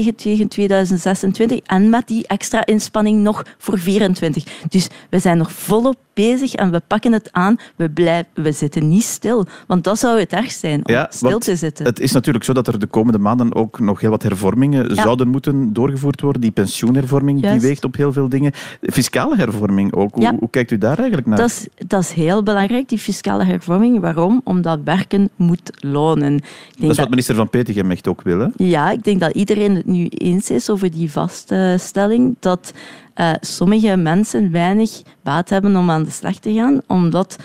2,9 0.10 0.16
tegen 0.16 0.48
2026 0.48 1.60
en 1.60 1.90
met 1.90 2.08
die 2.08 2.28
extra 2.28 2.66
inspanning 2.66 3.22
nog 3.22 3.46
voor 3.58 3.80
24. 3.80 4.44
Dus 4.70 4.88
we 5.10 5.20
zijn 5.20 5.38
nog 5.38 5.52
volop 5.52 5.96
bezig 6.14 6.54
en 6.54 6.72
we 6.72 6.82
pakken 6.88 7.12
het 7.12 7.30
aan. 7.32 7.56
We, 7.76 7.90
blijven, 7.90 8.28
we 8.34 8.52
zitten 8.52 8.90
niet 8.90 9.04
stil, 9.04 9.46
want 9.68 9.84
dat 9.84 10.00
zou 10.00 10.20
het 10.20 10.32
erg 10.32 10.52
zijn 10.52 10.88
om 10.88 10.94
ja, 10.94 11.08
stil 11.10 11.40
te 11.40 11.56
zitten. 11.56 11.86
Het 11.86 12.00
is 12.00 12.12
natuurlijk 12.12 12.46
zo 12.46 12.54
dat 12.54 12.68
er 12.68 12.80
de 12.80 12.88
komende 12.88 13.20
maanden 13.20 13.56
ook 13.56 13.80
nog 13.80 14.00
heel 14.00 14.10
wat 14.10 14.24
hervormingen 14.24 14.96
zouden 14.96 15.28
moeten 15.28 15.74
doorgevoerd 15.74 16.22
worden. 16.22 16.42
Die 16.42 16.52
pensioenhervorming 16.52 17.42
die 17.42 17.60
weegt 17.60 17.84
op 17.84 17.96
heel 17.96 18.14
veel 18.14 18.30
dingen. 18.30 18.52
Fiscale 18.82 19.36
hervorming 19.36 19.94
ook. 19.94 20.16
Hoe, 20.16 20.36
hoe 20.40 20.50
kijkt 20.50 20.72
u 20.72 20.78
daar 20.78 20.95
eigenlijk 20.98 21.28
naar? 21.28 21.38
Dat 21.38 21.50
is, 21.50 21.68
dat 21.88 22.02
is 22.02 22.12
heel 22.12 22.44
belangrijk, 22.44 22.90
die 22.90 22.98
fiscale 22.98 23.44
hervorming. 23.44 24.00
Waarom? 24.00 24.42
Omdat 24.44 24.80
werken 24.84 25.30
moet 25.36 25.72
lonen. 25.80 26.42
dat 26.80 26.90
is 26.90 26.98
wat 26.98 27.10
minister 27.10 27.36
Van 27.36 27.50
Petegem 27.50 27.92
echt 27.92 28.08
ook 28.08 28.22
wil. 28.22 28.40
Hè? 28.40 28.48
Ja, 28.56 28.92
ik 28.92 29.04
denk 29.04 29.20
dat 29.20 29.34
iedereen 29.34 29.76
het 29.76 29.86
nu 29.86 30.06
eens 30.08 30.50
is 30.50 30.70
over 30.70 30.92
die 30.92 31.12
vaststelling 31.12 32.36
dat 32.40 32.74
uh, 33.16 33.32
sommige 33.40 33.96
mensen 33.96 34.52
weinig 34.52 35.02
baat 35.24 35.50
hebben 35.50 35.76
om 35.76 35.90
aan 35.92 36.04
de 36.04 36.10
slag 36.10 36.36
te 36.36 36.54
gaan, 36.54 36.82
omdat 36.88 37.38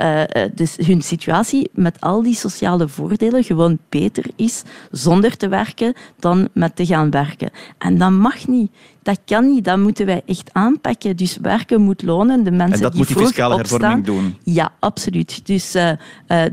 uh, 0.00 0.22
dus 0.54 0.76
hun 0.76 1.02
situatie 1.02 1.70
met 1.72 2.00
al 2.00 2.22
die 2.22 2.34
sociale 2.34 2.88
voordelen 2.88 3.44
gewoon 3.44 3.78
beter 3.88 4.24
is 4.36 4.62
zonder 4.90 5.36
te 5.36 5.48
werken 5.48 5.94
dan 6.18 6.48
met 6.52 6.76
te 6.76 6.86
gaan 6.86 7.10
werken. 7.10 7.50
En 7.78 7.98
dat 7.98 8.10
mag 8.10 8.46
niet. 8.46 8.70
Dat 9.02 9.20
kan 9.24 9.50
niet. 9.50 9.64
Dat 9.64 9.78
moeten 9.78 10.06
wij 10.06 10.22
echt 10.26 10.50
aanpakken. 10.52 11.16
Dus 11.16 11.36
werken 11.36 11.80
moet 11.80 12.02
lonen. 12.02 12.44
De 12.44 12.50
mensen 12.50 12.76
en 12.76 12.82
dat 12.82 12.92
die 12.92 13.00
moet 13.00 13.08
die 13.08 13.26
fiscale 13.26 13.56
hervorming 13.56 14.04
doen? 14.04 14.36
Ja, 14.42 14.72
absoluut. 14.78 15.46
Dus 15.46 15.76
uh, 15.76 15.90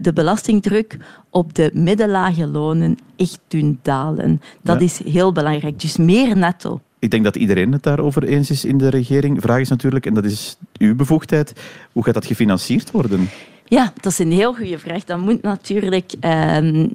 de 0.01 0.13
belastingdruk 0.13 0.97
op 1.29 1.53
de 1.53 1.71
middenlage 1.73 2.47
lonen 2.47 2.97
echt 3.15 3.39
doen 3.47 3.79
dalen. 3.81 4.41
Dat 4.61 4.79
ja. 4.79 4.85
is 4.85 5.03
heel 5.03 5.31
belangrijk. 5.31 5.79
Dus 5.79 5.97
meer 5.97 6.37
netto 6.37 6.81
ik 7.01 7.11
denk 7.11 7.23
dat 7.23 7.35
iedereen 7.35 7.71
het 7.71 7.83
daarover 7.83 8.23
eens 8.23 8.49
is 8.49 8.65
in 8.65 8.77
de 8.77 8.89
regering. 8.89 9.35
De 9.35 9.41
vraag 9.41 9.59
is 9.59 9.69
natuurlijk, 9.69 10.05
en 10.05 10.13
dat 10.13 10.25
is 10.25 10.57
uw 10.77 10.95
bevoegdheid, 10.95 11.53
hoe 11.91 12.03
gaat 12.03 12.13
dat 12.13 12.25
gefinancierd 12.25 12.91
worden? 12.91 13.29
Ja, 13.65 13.93
dat 13.95 14.11
is 14.11 14.19
een 14.19 14.31
heel 14.31 14.53
goede 14.53 14.79
vraag. 14.79 15.03
Dat 15.03 15.19
moet 15.19 15.41
natuurlijk 15.41 16.13
uh, 16.21 16.57
uh, 16.63 16.85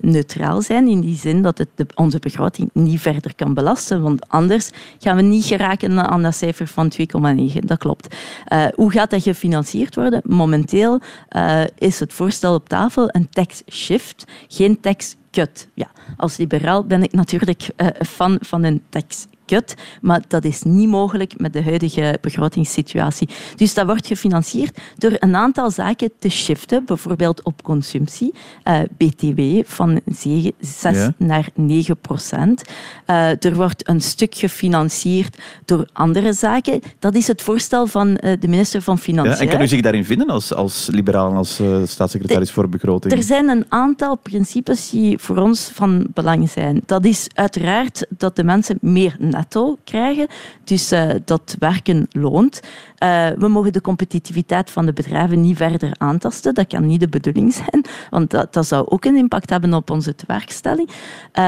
neutraal 0.00 0.62
zijn 0.62 0.88
in 0.88 1.00
die 1.00 1.16
zin 1.16 1.42
dat 1.42 1.58
het 1.58 1.68
de, 1.74 1.86
onze 1.94 2.18
begroting 2.18 2.70
niet 2.72 3.00
verder 3.00 3.34
kan 3.34 3.54
belasten, 3.54 4.02
want 4.02 4.28
anders 4.28 4.70
gaan 4.98 5.16
we 5.16 5.22
niet 5.22 5.44
geraken 5.44 6.10
aan 6.10 6.22
dat 6.22 6.34
cijfer 6.34 6.66
van 6.66 6.92
2,9. 7.54 7.58
Dat 7.58 7.78
klopt. 7.78 8.16
Uh, 8.52 8.66
hoe 8.74 8.90
gaat 8.90 9.10
dat 9.10 9.22
gefinancierd 9.22 9.94
worden? 9.94 10.22
Momenteel 10.24 11.00
eh, 11.28 11.62
is 11.78 12.00
het 12.00 12.12
voorstel 12.12 12.54
op 12.54 12.68
tafel 12.68 13.08
een 13.12 13.28
tax 13.30 13.62
shift, 13.70 14.24
geen 14.48 14.80
tax 14.80 15.16
cut. 15.30 15.68
Ja, 15.74 15.90
als 16.16 16.36
liberaal 16.36 16.84
ben 16.84 17.02
ik 17.02 17.12
natuurlijk 17.12 17.66
fan 18.06 18.38
van 18.40 18.64
een 18.64 18.82
tax 18.88 19.26
kut, 19.46 19.74
maar 20.00 20.22
dat 20.28 20.44
is 20.44 20.62
niet 20.62 20.88
mogelijk 20.88 21.38
met 21.38 21.52
de 21.52 21.62
huidige 21.62 22.18
begrotingssituatie. 22.20 23.28
Dus 23.56 23.74
dat 23.74 23.86
wordt 23.86 24.06
gefinancierd 24.06 24.78
door 24.98 25.16
een 25.18 25.36
aantal 25.36 25.70
zaken 25.70 26.10
te 26.18 26.28
shiften, 26.28 26.84
bijvoorbeeld 26.84 27.42
op 27.42 27.62
consumptie, 27.62 28.34
uh, 28.64 28.80
eh, 28.80 28.88
BTW 28.96 29.40
van 29.64 30.00
6 30.60 31.08
naar 31.16 31.48
9 31.54 31.96
procent. 31.96 32.62
Uh, 33.06 33.44
er 33.44 33.54
wordt 33.54 33.88
een 33.88 34.00
stuk 34.00 34.34
gefinancierd 34.34 35.38
door 35.64 35.88
andere 35.92 36.32
zaken. 36.32 36.80
Dat 36.98 37.14
is 37.14 37.26
het 37.26 37.42
voorstel 37.42 37.86
van 37.86 38.08
uh, 38.08 38.32
de 38.40 38.48
minister 38.48 38.82
van 38.82 38.98
Financiën. 38.98 39.32
Ja, 39.32 39.40
en 39.40 39.48
kan 39.48 39.60
u 39.60 39.68
zich 39.68 39.80
daarin 39.80 40.04
vinden 40.04 40.28
als, 40.28 40.54
als 40.54 40.88
liberaal 40.92 41.30
en 41.30 41.36
als 41.36 41.60
staatssecretaris 41.84 42.50
voor 42.50 42.68
begroting? 42.68 43.12
Er 43.12 43.22
zijn 43.22 43.48
een 43.48 43.64
aantal 43.68 44.16
principes 44.16 44.90
die 44.90 45.18
voor 45.18 45.36
ons 45.36 45.70
van 45.72 46.06
belang 46.14 46.50
zijn. 46.50 46.82
Dat 46.86 47.04
is 47.04 47.26
uiteraard 47.34 48.06
dat 48.08 48.36
de 48.36 48.44
mensen 48.44 48.78
meer 48.80 49.16
netto 49.36 49.78
krijgen, 49.84 50.26
dus 50.64 50.92
uh, 50.92 51.10
dat 51.24 51.56
werken 51.58 52.06
loont. 52.10 52.60
Uh, 53.04 53.28
we 53.38 53.48
mogen 53.48 53.72
de 53.72 53.80
competitiviteit 53.80 54.70
van 54.70 54.86
de 54.86 54.92
bedrijven 54.92 55.40
niet 55.40 55.56
verder 55.56 55.90
aantasten. 55.98 56.54
Dat 56.54 56.66
kan 56.66 56.86
niet 56.86 57.00
de 57.00 57.08
bedoeling 57.08 57.52
zijn, 57.52 57.84
want 58.10 58.30
dat, 58.30 58.52
dat 58.52 58.66
zou 58.66 58.86
ook 58.88 59.04
een 59.04 59.16
impact 59.16 59.50
hebben 59.50 59.74
op 59.74 59.90
onze 59.90 60.14
tewerkstelling. 60.14 60.88
Uh, 60.88 60.94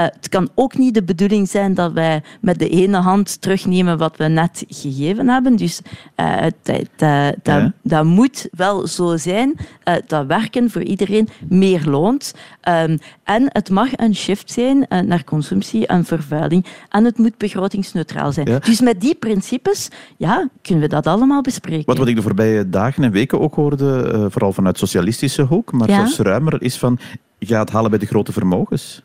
het 0.02 0.28
kan 0.28 0.48
ook 0.54 0.76
niet 0.76 0.94
de 0.94 1.02
bedoeling 1.02 1.48
zijn 1.48 1.74
dat 1.74 1.92
wij 1.92 2.22
met 2.40 2.58
de 2.58 2.68
ene 2.68 2.96
hand 2.96 3.40
terugnemen 3.40 3.98
wat 3.98 4.16
we 4.16 4.24
net 4.24 4.64
gegeven 4.68 5.28
hebben. 5.28 5.56
Dus 5.56 5.80
dat, 7.42 7.72
dat, 7.82 8.04
moet 8.04 8.48
wel 8.52 8.86
zo 8.86 9.16
zijn 9.16 9.56
dat 10.06 10.26
werken 10.26 10.70
voor 10.70 10.82
iedereen 10.82 11.28
meer 11.48 11.84
loont. 11.84 12.34
Um, 12.68 12.98
en 13.24 13.46
het 13.48 13.70
mag 13.70 13.88
een 13.92 14.14
shift 14.14 14.50
zijn 14.50 14.86
naar 14.88 15.24
consumptie 15.24 15.86
en 15.86 16.04
vervuiling. 16.04 16.66
En 16.88 17.04
het 17.04 17.18
moet 17.18 17.36
begrotingsneutraal 17.36 18.32
zijn. 18.32 18.60
Dus 18.60 18.80
met 18.80 19.00
die 19.00 19.14
principes 19.14 19.88
ja, 20.16 20.48
kunnen 20.62 20.82
we 20.82 20.88
dat 20.88 21.06
allemaal 21.06 21.42
bespreken. 21.46 21.86
Wat, 21.86 21.98
wat 21.98 22.08
ik 22.08 22.16
de 22.16 22.22
voorbije 22.22 22.70
dagen 22.70 23.04
en 23.04 23.10
weken 23.10 23.40
ook 23.40 23.54
hoorde, 23.54 24.12
uh, 24.14 24.26
vooral 24.28 24.52
vanuit 24.52 24.78
socialistische 24.78 25.42
hoek, 25.42 25.72
maar 25.72 25.88
ja. 25.88 25.94
zelfs 25.94 26.18
ruimer, 26.18 26.62
is 26.62 26.78
van 26.78 26.98
ga 27.38 27.58
het 27.58 27.70
halen 27.70 27.90
bij 27.90 27.98
de 27.98 28.06
grote 28.06 28.32
vermogens. 28.32 29.02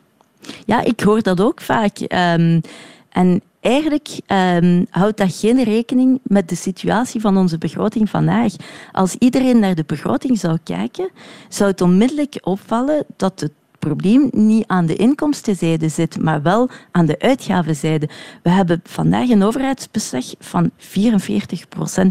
Ja, 0.64 0.84
ik 0.84 1.00
hoor 1.00 1.22
dat 1.22 1.40
ook 1.40 1.60
vaak. 1.60 1.98
Um, 2.00 2.60
en 3.08 3.42
eigenlijk 3.60 4.08
um, 4.26 4.86
houdt 4.90 5.16
dat 5.16 5.34
geen 5.34 5.64
rekening 5.64 6.20
met 6.22 6.48
de 6.48 6.54
situatie 6.54 7.20
van 7.20 7.36
onze 7.36 7.58
begroting 7.58 8.10
vandaag. 8.10 8.52
Als 8.92 9.14
iedereen 9.18 9.58
naar 9.58 9.74
de 9.74 9.84
begroting 9.86 10.38
zou 10.38 10.58
kijken, 10.64 11.10
zou 11.48 11.70
het 11.70 11.80
onmiddellijk 11.80 12.38
opvallen 12.40 13.04
dat 13.16 13.40
het 13.40 13.52
probleem 13.86 14.28
niet 14.30 14.64
aan 14.66 14.86
de 14.86 14.96
inkomstenzijde 14.96 15.88
zit, 15.88 16.22
maar 16.22 16.42
wel 16.42 16.68
aan 16.90 17.06
de 17.06 17.18
uitgavenzijde. 17.18 18.08
We 18.42 18.50
hebben 18.50 18.80
vandaag 18.84 19.28
een 19.28 19.42
overheidsbeslag 19.42 20.24
van 20.38 20.70
44% 20.70 20.74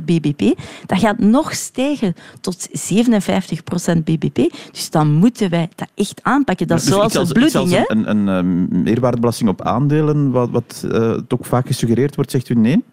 BBP. 0.05 0.59
Dat 0.85 0.99
gaat 0.99 1.19
nog 1.19 1.53
stijgen 1.53 2.13
tot 2.41 2.69
57% 2.69 4.03
BBP. 4.03 4.53
Dus 4.71 4.89
dan 4.89 5.13
moeten 5.13 5.49
wij 5.49 5.69
dat 5.75 5.87
echt 5.95 6.19
aanpakken. 6.23 6.67
Dat 6.67 6.77
is 6.77 6.83
dus 6.83 6.93
zoals 6.93 7.13
de 7.13 7.33
bloeding. 7.33 7.85
Een, 7.87 8.09
een, 8.09 8.27
een, 8.27 8.27
een 8.71 8.81
meerwaardebelasting 8.83 9.49
op 9.49 9.61
aandelen, 9.61 10.31
wat, 10.31 10.49
wat 10.49 10.85
uh, 10.85 11.17
toch 11.27 11.47
vaak 11.47 11.67
gesuggereerd 11.67 12.15
wordt, 12.15 12.31
zegt 12.31 12.49
u 12.49 12.55
nee? 12.55 12.83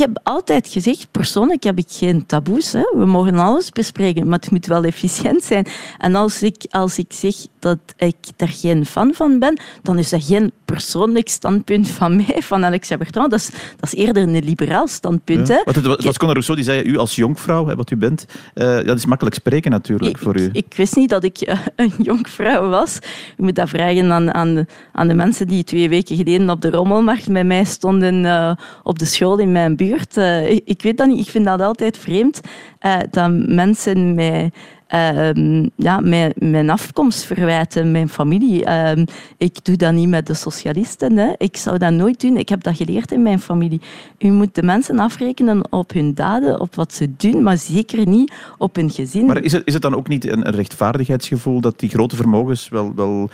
Ik 0.00 0.06
heb 0.06 0.20
altijd 0.22 0.68
gezegd, 0.68 1.08
persoonlijk 1.10 1.62
heb 1.62 1.78
ik 1.78 1.86
geen 1.88 2.26
taboes. 2.26 2.72
Hè. 2.72 2.82
We 2.96 3.04
mogen 3.04 3.38
alles 3.38 3.70
bespreken, 3.70 4.28
maar 4.28 4.38
het 4.38 4.50
moet 4.50 4.66
wel 4.66 4.84
efficiënt 4.84 5.44
zijn. 5.44 5.66
En 5.98 6.14
als 6.14 6.42
ik, 6.42 6.66
als 6.70 6.98
ik 6.98 7.12
zeg 7.12 7.34
dat 7.58 7.78
ik 7.96 8.16
daar 8.36 8.48
geen 8.48 8.86
fan 8.86 9.14
van 9.14 9.38
ben, 9.38 9.60
dan 9.82 9.98
is 9.98 10.10
dat 10.10 10.24
geen 10.24 10.52
persoonlijk 10.64 11.28
standpunt 11.28 11.88
van 11.88 12.16
mij, 12.16 12.36
van 12.38 12.64
Alexia 12.64 12.96
Bertrand. 12.96 13.30
Dat 13.30 13.40
is, 13.40 13.50
dat 13.76 13.92
is 13.92 13.94
eerder 13.94 14.22
een 14.22 14.44
liberaal 14.44 14.88
standpunt. 14.88 15.48
Ja. 15.48 15.62
Hè. 15.64 15.72
Wat, 15.72 16.00
zoals 16.00 16.18
Conor 16.18 16.34
Rousseau, 16.34 16.60
die 16.60 16.70
zei, 16.70 16.82
u 16.82 16.96
als 16.96 17.16
jonkvrouw, 17.16 17.66
hè, 17.66 17.76
wat 17.76 17.90
u 17.90 17.96
bent, 17.96 18.26
uh, 18.54 18.84
dat 18.84 18.96
is 18.96 19.06
makkelijk 19.06 19.36
spreken 19.36 19.70
natuurlijk 19.70 20.18
voor 20.18 20.38
u. 20.38 20.48
Ik, 20.52 20.74
wist 20.76 20.96
niet 20.96 21.10
dat 21.10 21.24
ik 21.24 21.48
uh, 21.48 21.58
een 21.76 21.92
jonkvrouw 22.02 22.68
was. 22.68 22.98
Je 23.36 23.42
moet 23.42 23.54
dat 23.54 23.68
vragen 23.68 24.12
aan, 24.12 24.34
aan, 24.34 24.66
aan 24.92 25.08
de 25.08 25.14
mensen 25.14 25.48
die 25.48 25.64
twee 25.64 25.88
weken 25.88 26.16
geleden 26.16 26.50
op 26.50 26.60
de 26.60 26.70
rommelmarkt 26.70 27.28
met 27.28 27.46
mij 27.46 27.64
stonden 27.64 28.24
uh, 28.24 28.52
op 28.82 28.98
de 28.98 29.04
school 29.04 29.38
in 29.38 29.52
mijn 29.52 29.76
buurt. 29.76 29.88
Uh, 30.16 30.50
ik, 30.50 30.82
weet 30.82 30.96
dat 30.96 31.06
niet, 31.06 31.26
ik 31.26 31.30
vind 31.30 31.44
dat 31.44 31.60
altijd 31.60 31.98
vreemd 31.98 32.40
uh, 32.86 32.98
dat 33.10 33.30
mensen 33.46 34.14
mij 34.14 34.50
uh, 34.94 35.64
ja, 35.76 36.00
mijn, 36.00 36.32
mijn 36.36 36.70
afkomst 36.70 37.24
verwijten, 37.24 37.90
mijn 37.90 38.08
familie. 38.08 38.66
Uh, 38.66 38.92
ik 39.36 39.64
doe 39.64 39.76
dat 39.76 39.92
niet 39.92 40.08
met 40.08 40.26
de 40.26 40.34
socialisten. 40.34 41.16
Hè. 41.16 41.32
Ik 41.36 41.56
zou 41.56 41.78
dat 41.78 41.92
nooit 41.92 42.20
doen. 42.20 42.36
Ik 42.36 42.48
heb 42.48 42.62
dat 42.62 42.76
geleerd 42.76 43.12
in 43.12 43.22
mijn 43.22 43.40
familie. 43.40 43.80
U 44.18 44.30
moet 44.30 44.54
de 44.54 44.62
mensen 44.62 44.98
afrekenen 44.98 45.72
op 45.72 45.92
hun 45.92 46.14
daden, 46.14 46.60
op 46.60 46.74
wat 46.74 46.94
ze 46.94 47.16
doen, 47.16 47.42
maar 47.42 47.58
zeker 47.58 48.06
niet 48.06 48.32
op 48.58 48.76
hun 48.76 48.90
gezin. 48.90 49.26
Maar 49.26 49.42
is 49.42 49.52
het, 49.52 49.62
is 49.64 49.72
het 49.72 49.82
dan 49.82 49.96
ook 49.96 50.08
niet 50.08 50.28
een, 50.28 50.46
een 50.46 50.54
rechtvaardigheidsgevoel 50.54 51.60
dat 51.60 51.78
die 51.78 51.88
grote 51.88 52.16
vermogens 52.16 52.68
wel, 52.68 52.94
wel 52.94 53.30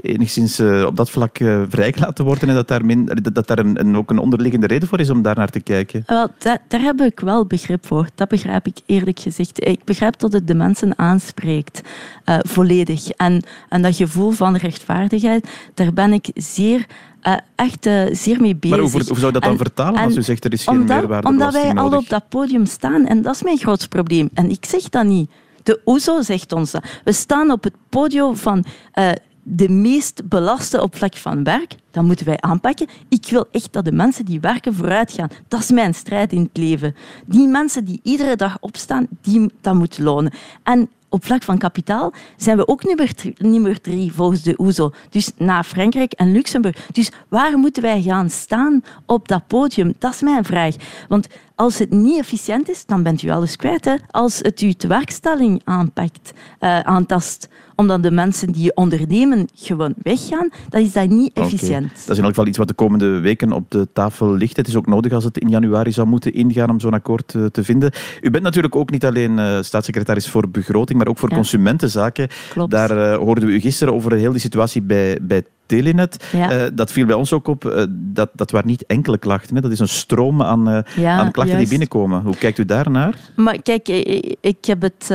enigszins 0.00 0.60
uh, 0.60 0.84
op 0.86 0.96
dat 0.96 1.10
vlak 1.10 1.38
uh, 1.38 1.62
vrijgelaten 1.68 2.24
worden 2.24 2.48
en 2.48 2.54
dat 2.54 2.68
daar, 2.68 2.84
min, 2.84 3.10
dat 3.32 3.46
daar 3.46 3.58
een, 3.58 3.80
een, 3.80 3.96
ook 3.96 4.10
een 4.10 4.18
onderliggende 4.18 4.66
reden 4.66 4.88
voor 4.88 5.00
is 5.00 5.10
om 5.10 5.22
daar 5.22 5.36
naar 5.36 5.50
te 5.50 5.60
kijken? 5.60 6.02
Wel, 6.06 6.28
daar, 6.38 6.58
daar 6.68 6.80
heb 6.80 7.00
ik 7.00 7.20
wel 7.20 7.46
begrip 7.46 7.86
voor. 7.86 8.08
Dat 8.14 8.28
begrijp 8.28 8.66
ik 8.66 8.78
eerlijk 8.86 9.18
gezegd. 9.20 9.66
Ik 9.66 9.84
begrijp 9.84 10.18
dat 10.18 10.32
het 10.32 10.46
de 10.46 10.54
mensen 10.54 10.94
aanspreekt, 11.00 11.80
uh, 12.26 12.38
volledig. 12.42 13.08
En, 13.08 13.42
en 13.68 13.82
dat 13.82 13.96
gevoel 13.96 14.30
van 14.30 14.56
rechtvaardigheid, 14.56 15.48
daar 15.74 15.92
ben 15.92 16.12
ik 16.12 16.30
zeer 16.34 16.86
uh, 17.22 17.36
echt 17.54 17.86
uh, 17.86 18.02
zeer 18.12 18.40
mee 18.40 18.56
bezig. 18.56 18.76
Maar 18.76 18.86
hoe, 18.86 19.04
hoe 19.08 19.18
zou 19.18 19.32
dat 19.32 19.42
dan 19.42 19.56
vertalen 19.56 20.00
als 20.00 20.16
u 20.16 20.22
zegt 20.22 20.44
er 20.44 20.52
is 20.52 20.64
geen 20.64 20.80
omdat, 20.80 20.98
meerwaarde 20.98 21.28
Omdat 21.28 21.52
wij 21.52 21.74
al 21.74 21.96
op 21.96 22.08
dat 22.08 22.28
podium 22.28 22.66
staan 22.66 23.06
en 23.06 23.22
dat 23.22 23.34
is 23.34 23.42
mijn 23.42 23.58
grootste 23.58 23.88
probleem. 23.88 24.30
En 24.34 24.50
ik 24.50 24.64
zeg 24.64 24.88
dat 24.88 25.04
niet. 25.04 25.30
De 25.62 25.80
OESO 25.84 26.22
zegt 26.22 26.52
ons 26.52 26.70
dat. 26.70 26.84
We 27.04 27.12
staan 27.12 27.50
op 27.50 27.64
het 27.64 27.74
podium 27.88 28.36
van 28.36 28.64
uh, 28.94 29.10
de 29.42 29.68
meest 29.68 30.28
belaste 30.28 30.82
op 30.82 30.96
vlak 30.96 31.16
van 31.16 31.44
werk. 31.44 31.74
Dat 31.90 32.04
moeten 32.04 32.26
wij 32.26 32.40
aanpakken. 32.40 32.88
Ik 33.08 33.26
wil 33.30 33.46
echt 33.50 33.72
dat 33.72 33.84
de 33.84 33.92
mensen 33.92 34.24
die 34.24 34.40
werken 34.40 34.74
vooruit 34.74 35.12
gaan. 35.12 35.28
Dat 35.48 35.60
is 35.60 35.70
mijn 35.70 35.94
strijd 35.94 36.32
in 36.32 36.42
het 36.42 36.56
leven. 36.56 36.96
Die 37.26 37.48
mensen 37.48 37.84
die 37.84 38.00
iedere 38.02 38.36
dag 38.36 38.56
opstaan, 38.60 39.06
die, 39.20 39.52
dat 39.60 39.74
moet 39.74 39.98
lonen. 39.98 40.32
En 40.62 40.88
op 41.10 41.24
vlak 41.24 41.42
van 41.42 41.58
kapitaal 41.58 42.12
zijn 42.36 42.56
we 42.56 42.68
ook 42.68 42.84
nummer, 42.84 43.12
nummer 43.36 43.80
drie 43.80 44.12
volgens 44.12 44.42
de 44.42 44.54
OESO. 44.56 44.92
Dus 45.08 45.30
na 45.36 45.62
Frankrijk 45.62 46.12
en 46.12 46.32
Luxemburg. 46.32 46.86
Dus 46.92 47.12
waar 47.28 47.58
moeten 47.58 47.82
wij 47.82 48.02
gaan 48.02 48.30
staan 48.30 48.82
op 49.06 49.28
dat 49.28 49.46
podium? 49.46 49.94
Dat 49.98 50.14
is 50.14 50.20
mijn 50.20 50.44
vraag. 50.44 50.74
Want 51.08 51.26
als 51.54 51.78
het 51.78 51.90
niet 51.90 52.18
efficiënt 52.18 52.68
is, 52.68 52.86
dan 52.86 53.02
bent 53.02 53.22
u 53.22 53.30
alles 53.30 53.56
kwijt. 53.56 53.84
Hè? 53.84 53.94
Als 54.10 54.38
het 54.38 54.58
uw 54.58 54.72
tewerkstelling 54.72 55.60
aanpakt, 55.64 56.32
uh, 56.60 56.80
aantast, 56.80 57.48
omdat 57.80 58.02
de 58.02 58.10
mensen 58.10 58.52
die 58.52 58.74
ondernemen 58.74 59.48
gewoon 59.54 59.94
weggaan, 60.02 60.48
dan 60.68 60.80
is 60.80 60.92
dat 60.92 61.08
niet 61.08 61.32
efficiënt. 61.32 61.90
Dat 61.90 62.10
is 62.10 62.16
in 62.16 62.22
elk 62.22 62.34
geval 62.34 62.46
iets 62.46 62.58
wat 62.58 62.68
de 62.68 62.74
komende 62.74 63.20
weken 63.20 63.52
op 63.52 63.70
de 63.70 63.88
tafel 63.92 64.34
ligt. 64.34 64.56
Het 64.56 64.68
is 64.68 64.76
ook 64.76 64.86
nodig 64.86 65.12
als 65.12 65.24
het 65.24 65.38
in 65.38 65.48
januari 65.48 65.92
zou 65.92 66.06
moeten 66.06 66.32
ingaan 66.32 66.70
om 66.70 66.80
zo'n 66.80 66.94
akkoord 66.94 67.34
uh, 67.34 67.46
te 67.46 67.64
vinden. 67.64 67.92
U 68.20 68.30
bent 68.30 68.44
natuurlijk 68.44 68.76
ook 68.76 68.90
niet 68.90 69.04
alleen 69.04 69.38
uh, 69.38 69.58
staatssecretaris 69.62 70.28
voor 70.28 70.50
begroting, 70.50 70.98
maar 70.98 71.08
ook 71.08 71.18
voor 71.18 71.30
ja. 71.30 71.34
consumentenzaken. 71.34 72.28
Klopt. 72.50 72.70
Daar 72.70 73.14
hoorden 73.14 73.46
we 73.46 73.52
u 73.52 73.60
gisteren 73.60 73.94
over 73.94 74.12
heel 74.12 74.32
die 74.32 74.40
situatie 74.40 74.82
bij, 74.82 75.18
bij 75.22 75.42
Telenet. 75.70 76.24
Ja. 76.32 76.52
Uh, 76.52 76.66
dat 76.72 76.92
viel 76.92 77.06
bij 77.06 77.14
ons 77.14 77.32
ook 77.32 77.46
op. 77.46 77.64
Uh, 77.64 77.82
dat, 77.90 78.30
dat 78.34 78.50
waren 78.50 78.68
niet 78.68 78.86
enkele 78.86 79.18
klachten. 79.18 79.54
Hè. 79.54 79.60
Dat 79.60 79.70
is 79.70 79.78
een 79.78 79.88
stroom 79.88 80.42
aan, 80.42 80.68
uh, 80.68 80.78
ja, 80.96 81.18
aan 81.18 81.30
klachten 81.30 81.54
juist. 81.54 81.58
die 81.58 81.68
binnenkomen. 81.68 82.22
Hoe 82.22 82.36
kijkt 82.36 82.58
u 82.58 82.64
daar 82.64 82.90
naar? 82.90 83.14
Maar 83.36 83.62
kijk, 83.62 83.88
ik, 83.88 84.36
ik 84.40 84.64
heb 84.64 84.82
het 84.82 85.14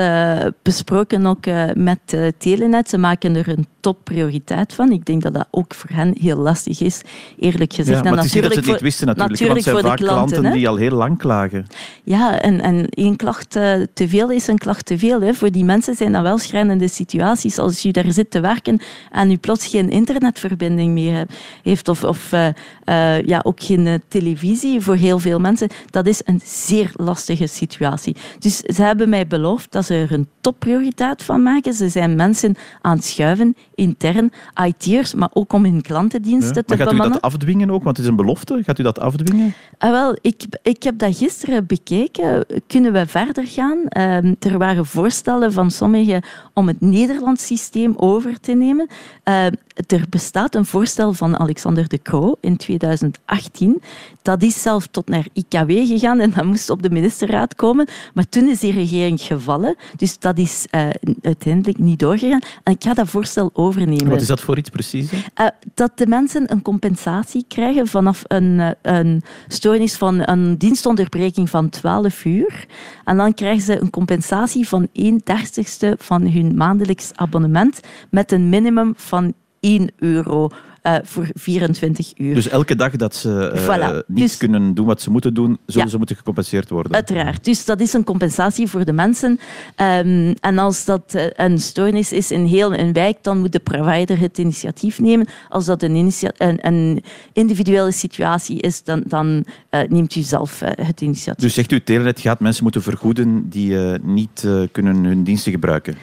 besproken 0.61 1.25
ook 1.25 1.45
met 1.73 2.33
Telenet. 2.37 2.89
Ze 2.89 2.97
maken 2.97 3.35
er 3.35 3.47
een 3.49 3.67
topprioriteit 3.79 4.73
van. 4.73 4.91
Ik 4.91 5.05
denk 5.05 5.21
dat 5.21 5.33
dat 5.33 5.47
ook 5.51 5.73
voor 5.73 5.89
hen 5.93 6.15
heel 6.19 6.37
lastig 6.37 6.81
is, 6.81 7.01
eerlijk 7.39 7.73
gezegd. 7.73 8.03
Ja, 8.03 8.09
maar 8.09 8.17
het 8.17 8.25
is 8.25 8.33
niet 8.33 8.43
dat 8.43 8.53
ze 8.53 8.59
het 8.59 8.67
niet 8.67 8.81
wisten 8.81 9.07
natuurlijk, 9.07 9.39
natuurlijk 9.39 9.65
want 9.65 9.77
het 9.77 9.85
zijn 9.85 9.97
vaak 9.97 10.07
klanten, 10.07 10.37
klanten 10.37 10.59
die 10.59 10.69
al 10.69 10.75
heel 10.75 10.91
lang 10.91 11.17
klagen. 11.17 11.65
Ja, 12.03 12.41
en, 12.41 12.61
en 12.61 12.89
één 12.89 13.15
klacht 13.15 13.49
te 13.93 14.07
veel 14.07 14.31
is 14.31 14.47
een 14.47 14.57
klacht 14.57 14.85
te 14.85 14.97
veel. 14.97 15.21
Hè. 15.21 15.33
Voor 15.33 15.51
die 15.51 15.63
mensen 15.63 15.95
zijn 15.95 16.11
dat 16.11 16.21
wel 16.21 16.37
schrijnende 16.37 16.87
situaties. 16.87 17.57
Als 17.59 17.81
je 17.81 17.91
daar 17.91 18.11
zit 18.11 18.31
te 18.31 18.39
werken 18.39 18.81
en 19.11 19.29
je 19.29 19.37
plots 19.37 19.67
geen 19.67 19.89
internet 19.89 20.39
verbinding 20.47 20.93
meer 20.93 21.27
heeft 21.63 21.87
of, 21.87 22.03
of 22.03 22.31
uh, 22.31 22.47
uh, 22.85 23.21
ja, 23.21 23.41
ook 23.43 23.63
geen 23.63 23.85
uh, 23.85 23.93
televisie 24.07 24.81
voor 24.81 24.95
heel 24.95 25.19
veel 25.19 25.39
mensen. 25.39 25.69
Dat 25.89 26.07
is 26.07 26.21
een 26.25 26.41
zeer 26.43 26.91
lastige 26.93 27.47
situatie. 27.47 28.15
Dus 28.39 28.57
ze 28.57 28.83
hebben 28.83 29.09
mij 29.09 29.27
beloofd 29.27 29.71
dat 29.71 29.85
ze 29.85 29.93
er 29.93 30.11
een 30.11 30.27
topprioriteit 30.41 31.23
van 31.23 31.43
maken. 31.43 31.73
Ze 31.73 31.89
zijn 31.89 32.15
mensen 32.15 32.55
aan 32.81 32.95
het 32.95 33.05
schuiven, 33.05 33.55
intern, 33.75 34.31
IT'ers, 34.65 35.13
maar 35.13 35.29
ook 35.33 35.53
om 35.53 35.63
hun 35.63 35.81
klantendiensten 35.81 36.55
ja, 36.55 36.61
te 36.61 36.77
gaat 36.77 36.77
bemannen. 36.77 36.97
Gaat 36.97 37.09
u 37.09 37.21
dat 37.21 37.31
afdwingen 37.31 37.71
ook? 37.71 37.83
Want 37.83 37.97
het 37.97 38.05
is 38.05 38.11
een 38.11 38.17
belofte. 38.17 38.61
Gaat 38.63 38.79
u 38.79 38.83
dat 38.83 38.99
afdwingen? 38.99 39.53
Ah, 39.77 39.91
wel, 39.91 40.17
ik, 40.21 40.43
ik 40.61 40.83
heb 40.83 40.97
dat 40.97 41.17
gisteren 41.17 41.65
bekeken. 41.65 42.45
Kunnen 42.67 42.93
we 42.93 43.07
verder 43.07 43.47
gaan? 43.47 43.79
Uh, 43.97 44.15
er 44.39 44.57
waren 44.57 44.85
voorstellen 44.85 45.53
van 45.53 45.71
sommigen 45.71 46.23
om 46.53 46.67
het 46.67 46.81
Nederlands 46.81 47.45
systeem 47.45 47.93
over 47.95 48.39
te 48.39 48.51
nemen. 48.51 48.87
Uh, 49.23 49.45
er 49.87 50.05
bestaat 50.09 50.34
bestaat 50.35 50.55
een 50.55 50.65
voorstel 50.65 51.13
van 51.13 51.39
Alexander 51.39 51.87
de 51.87 52.01
Croo 52.01 52.35
in 52.41 52.57
2018. 52.57 53.81
Dat 54.21 54.43
is 54.43 54.61
zelf 54.61 54.87
tot 54.87 55.07
naar 55.07 55.27
IKW 55.33 55.71
gegaan 55.71 56.19
en 56.19 56.31
dat 56.35 56.45
moest 56.45 56.69
op 56.69 56.81
de 56.81 56.89
ministerraad 56.89 57.55
komen. 57.55 57.87
Maar 58.13 58.29
toen 58.29 58.47
is 58.47 58.59
die 58.59 58.71
regering 58.71 59.21
gevallen. 59.21 59.75
Dus 59.95 60.19
dat 60.19 60.37
is 60.37 60.67
uh, 60.71 60.89
uiteindelijk 61.21 61.77
niet 61.77 61.99
doorgegaan. 61.99 62.39
En 62.63 62.73
ik 62.73 62.83
ga 62.83 62.93
dat 62.93 63.07
voorstel 63.07 63.49
overnemen. 63.53 64.09
Wat 64.09 64.21
is 64.21 64.27
dat 64.27 64.41
voor 64.41 64.57
iets 64.57 64.69
precies? 64.69 65.11
Uh, 65.11 65.47
dat 65.73 65.91
de 65.97 66.07
mensen 66.07 66.51
een 66.51 66.61
compensatie 66.61 67.45
krijgen 67.47 67.87
vanaf 67.87 68.23
een, 68.27 68.59
uh, 68.59 68.69
een 68.81 69.23
stoornis 69.47 69.95
van 69.95 70.27
een 70.27 70.57
dienstonderbreking 70.57 71.49
van 71.49 71.69
12 71.69 72.25
uur. 72.25 72.65
En 73.03 73.17
dan 73.17 73.33
krijgen 73.33 73.63
ze 73.63 73.81
een 73.81 73.89
compensatie 73.89 74.67
van 74.67 74.87
1 74.93 75.21
dertigste 75.23 75.95
van 75.99 76.27
hun 76.27 76.55
maandelijks 76.55 77.11
abonnement 77.15 77.79
met 78.09 78.31
een 78.31 78.49
minimum 78.49 78.93
van 78.97 79.33
1 79.65 79.89
euro 79.97 80.49
uh, 80.85 80.95
voor 81.03 81.27
24 81.33 82.13
uur. 82.17 82.35
Dus 82.35 82.47
elke 82.47 82.75
dag 82.75 82.95
dat 82.95 83.15
ze 83.15 83.51
uh, 83.55 83.61
voilà. 83.61 84.05
niet 84.07 84.17
dus, 84.17 84.37
kunnen 84.37 84.73
doen 84.73 84.85
wat 84.85 85.01
ze 85.01 85.11
moeten 85.11 85.33
doen, 85.33 85.57
zullen 85.65 85.83
ja, 85.85 85.91
ze 85.91 85.97
moeten 85.97 86.15
gecompenseerd 86.15 86.69
worden? 86.69 86.93
Uiteraard. 86.93 87.43
Dus 87.45 87.65
dat 87.65 87.79
is 87.79 87.93
een 87.93 88.03
compensatie 88.03 88.67
voor 88.67 88.85
de 88.85 88.93
mensen. 88.93 89.39
Um, 89.81 90.33
en 90.39 90.57
als 90.57 90.85
dat 90.85 91.13
uh, 91.15 91.23
een 91.33 91.59
stoornis 91.59 92.11
is 92.11 92.31
in 92.31 92.45
heel 92.45 92.73
een 92.73 92.93
wijk, 92.93 93.17
dan 93.21 93.39
moet 93.39 93.51
de 93.51 93.59
provider 93.59 94.19
het 94.19 94.37
initiatief 94.37 94.99
nemen. 94.99 95.27
Als 95.49 95.65
dat 95.65 95.83
een, 95.83 96.11
een, 96.37 96.67
een 96.67 97.03
individuele 97.33 97.91
situatie 97.91 98.61
is, 98.61 98.83
dan, 98.83 99.03
dan 99.07 99.45
neemt 99.89 100.15
u 100.15 100.21
zelf 100.21 100.59
het 100.59 101.01
initiatief. 101.01 101.43
Dus 101.43 101.53
zegt 101.53 101.71
u, 101.71 101.83
Telenet 101.83 102.19
gaat 102.19 102.39
mensen 102.39 102.63
moeten 102.63 102.81
vergoeden 102.81 103.49
die 103.49 103.77
niet 104.01 104.47
kunnen 104.71 105.03
hun 105.03 105.23
diensten 105.23 105.51
gebruiken? 105.51 105.95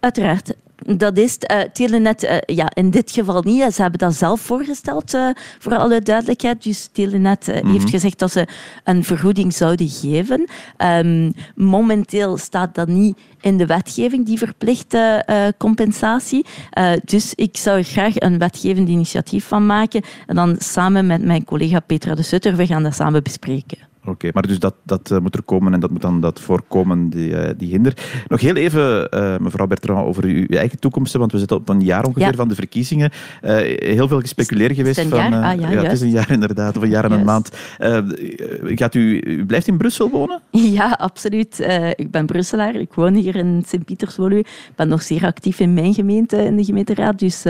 Uiteraard. 0.00 0.54
Dat 0.94 1.18
is 1.18 1.38
uh, 1.50 1.60
Telenet 1.72 2.24
uh, 2.24 2.36
ja, 2.46 2.70
in 2.74 2.90
dit 2.90 3.10
geval 3.10 3.42
niet. 3.42 3.74
Ze 3.74 3.82
hebben 3.82 3.98
dat 3.98 4.14
zelf 4.14 4.40
voorgesteld, 4.40 5.14
uh, 5.14 5.28
voor 5.58 5.76
alle 5.76 6.00
duidelijkheid. 6.00 6.62
Dus 6.62 6.88
Telenet 6.92 7.46
mm 7.46 7.54
-hmm. 7.54 7.70
heeft 7.70 7.90
gezegd 7.90 8.18
dat 8.18 8.32
ze 8.32 8.46
een 8.84 9.04
vergoeding 9.04 9.54
zouden 9.54 9.88
geven. 9.88 10.48
Um, 10.78 11.32
momenteel 11.54 12.36
staat 12.36 12.74
dat 12.74 12.88
niet 12.88 13.18
in 13.40 13.56
de 13.56 13.66
wetgeving, 13.66 14.26
die 14.26 14.38
verplichte 14.38 15.24
compensatie. 15.58 16.44
dus 17.04 17.34
ik 17.34 17.56
zou 17.56 17.78
er 17.78 17.84
graag 17.84 18.20
een 18.20 18.38
wetgevend 18.38 18.88
initiatief 18.88 19.44
van 19.44 19.66
maken. 19.66 20.02
En 20.26 20.34
dan 20.34 20.56
samen 20.58 21.06
met 21.06 21.24
mijn 21.24 21.44
collega 21.44 21.80
Petra 21.80 22.14
de 22.14 22.22
Sutter, 22.22 22.56
we 22.56 22.66
gaan 22.66 22.82
dat 22.82 22.94
samen 22.94 23.22
bespreken. 23.22 23.78
Oké, 24.06 24.30
maar 24.32 24.46
dus 24.46 24.58
dat, 24.58 24.74
dat 24.82 25.10
uh, 25.10 25.18
moet 25.18 25.34
er 25.34 25.42
komen 25.42 25.72
en 25.72 25.80
dat 25.80 25.90
moet 25.90 26.02
dan 26.02 26.20
dat 26.20 26.40
voorkomen, 26.40 27.08
die, 27.08 27.28
uh, 27.28 27.48
die 27.56 27.70
hinder. 27.70 27.92
Nog 28.28 28.40
heel 28.40 28.54
even, 28.54 29.08
uh, 29.14 29.36
mevrouw 29.38 29.66
Bertrand, 29.66 30.06
over 30.06 30.24
uw, 30.24 30.44
uw, 30.48 30.56
eigen 30.56 30.78
toekomsten, 30.78 31.20
want 31.20 31.32
we 31.32 31.38
zitten 31.38 31.56
op 31.56 31.68
een 31.68 31.80
jaar 31.80 32.04
ongeveer 32.04 32.30
ja. 32.30 32.32
van 32.32 32.48
de 32.48 32.54
verkiezingen. 32.54 33.10
heel 33.40 34.08
veel 34.08 34.20
gespeculeerd 34.20 34.74
geweest. 34.74 34.96
Het 34.96 35.06
is 35.06 35.12
een 35.12 35.18
van, 35.18 35.30
jaar, 35.30 35.54
ah, 35.54 35.60
ja, 35.60 35.70
ja, 35.70 35.82
het 35.82 35.92
is 35.92 36.00
een 36.00 36.10
jaar 36.10 36.30
inderdaad, 36.30 36.76
of 36.76 36.82
een 36.82 36.88
jaar 36.88 37.04
en 37.04 37.12
een 37.12 37.24
maand. 37.24 37.50
gaat 38.60 38.94
u, 38.94 39.20
u 39.20 39.46
blijft 39.46 39.66
in 39.66 39.76
Brussel 39.76 40.10
wonen? 40.10 40.40
Ja, 40.76 40.90
absoluut. 40.90 41.66
ik 41.94 42.10
ben 42.10 42.26
Brusselaar, 42.26 42.74
ik 42.74 42.92
woon 42.92 43.14
hier 43.14 43.36
in 43.36 43.62
Sint-Pieterswoluwe. 43.66 44.40
Ik 44.40 44.72
ben 44.74 44.88
nog 44.88 45.02
zeer 45.02 45.24
actief 45.24 45.60
in 45.60 45.74
mijn 45.74 45.94
gemeente, 45.94 46.36
in 46.36 46.56
de 46.56 46.64
gemeenteraad, 46.64 47.18
dus 47.18 47.44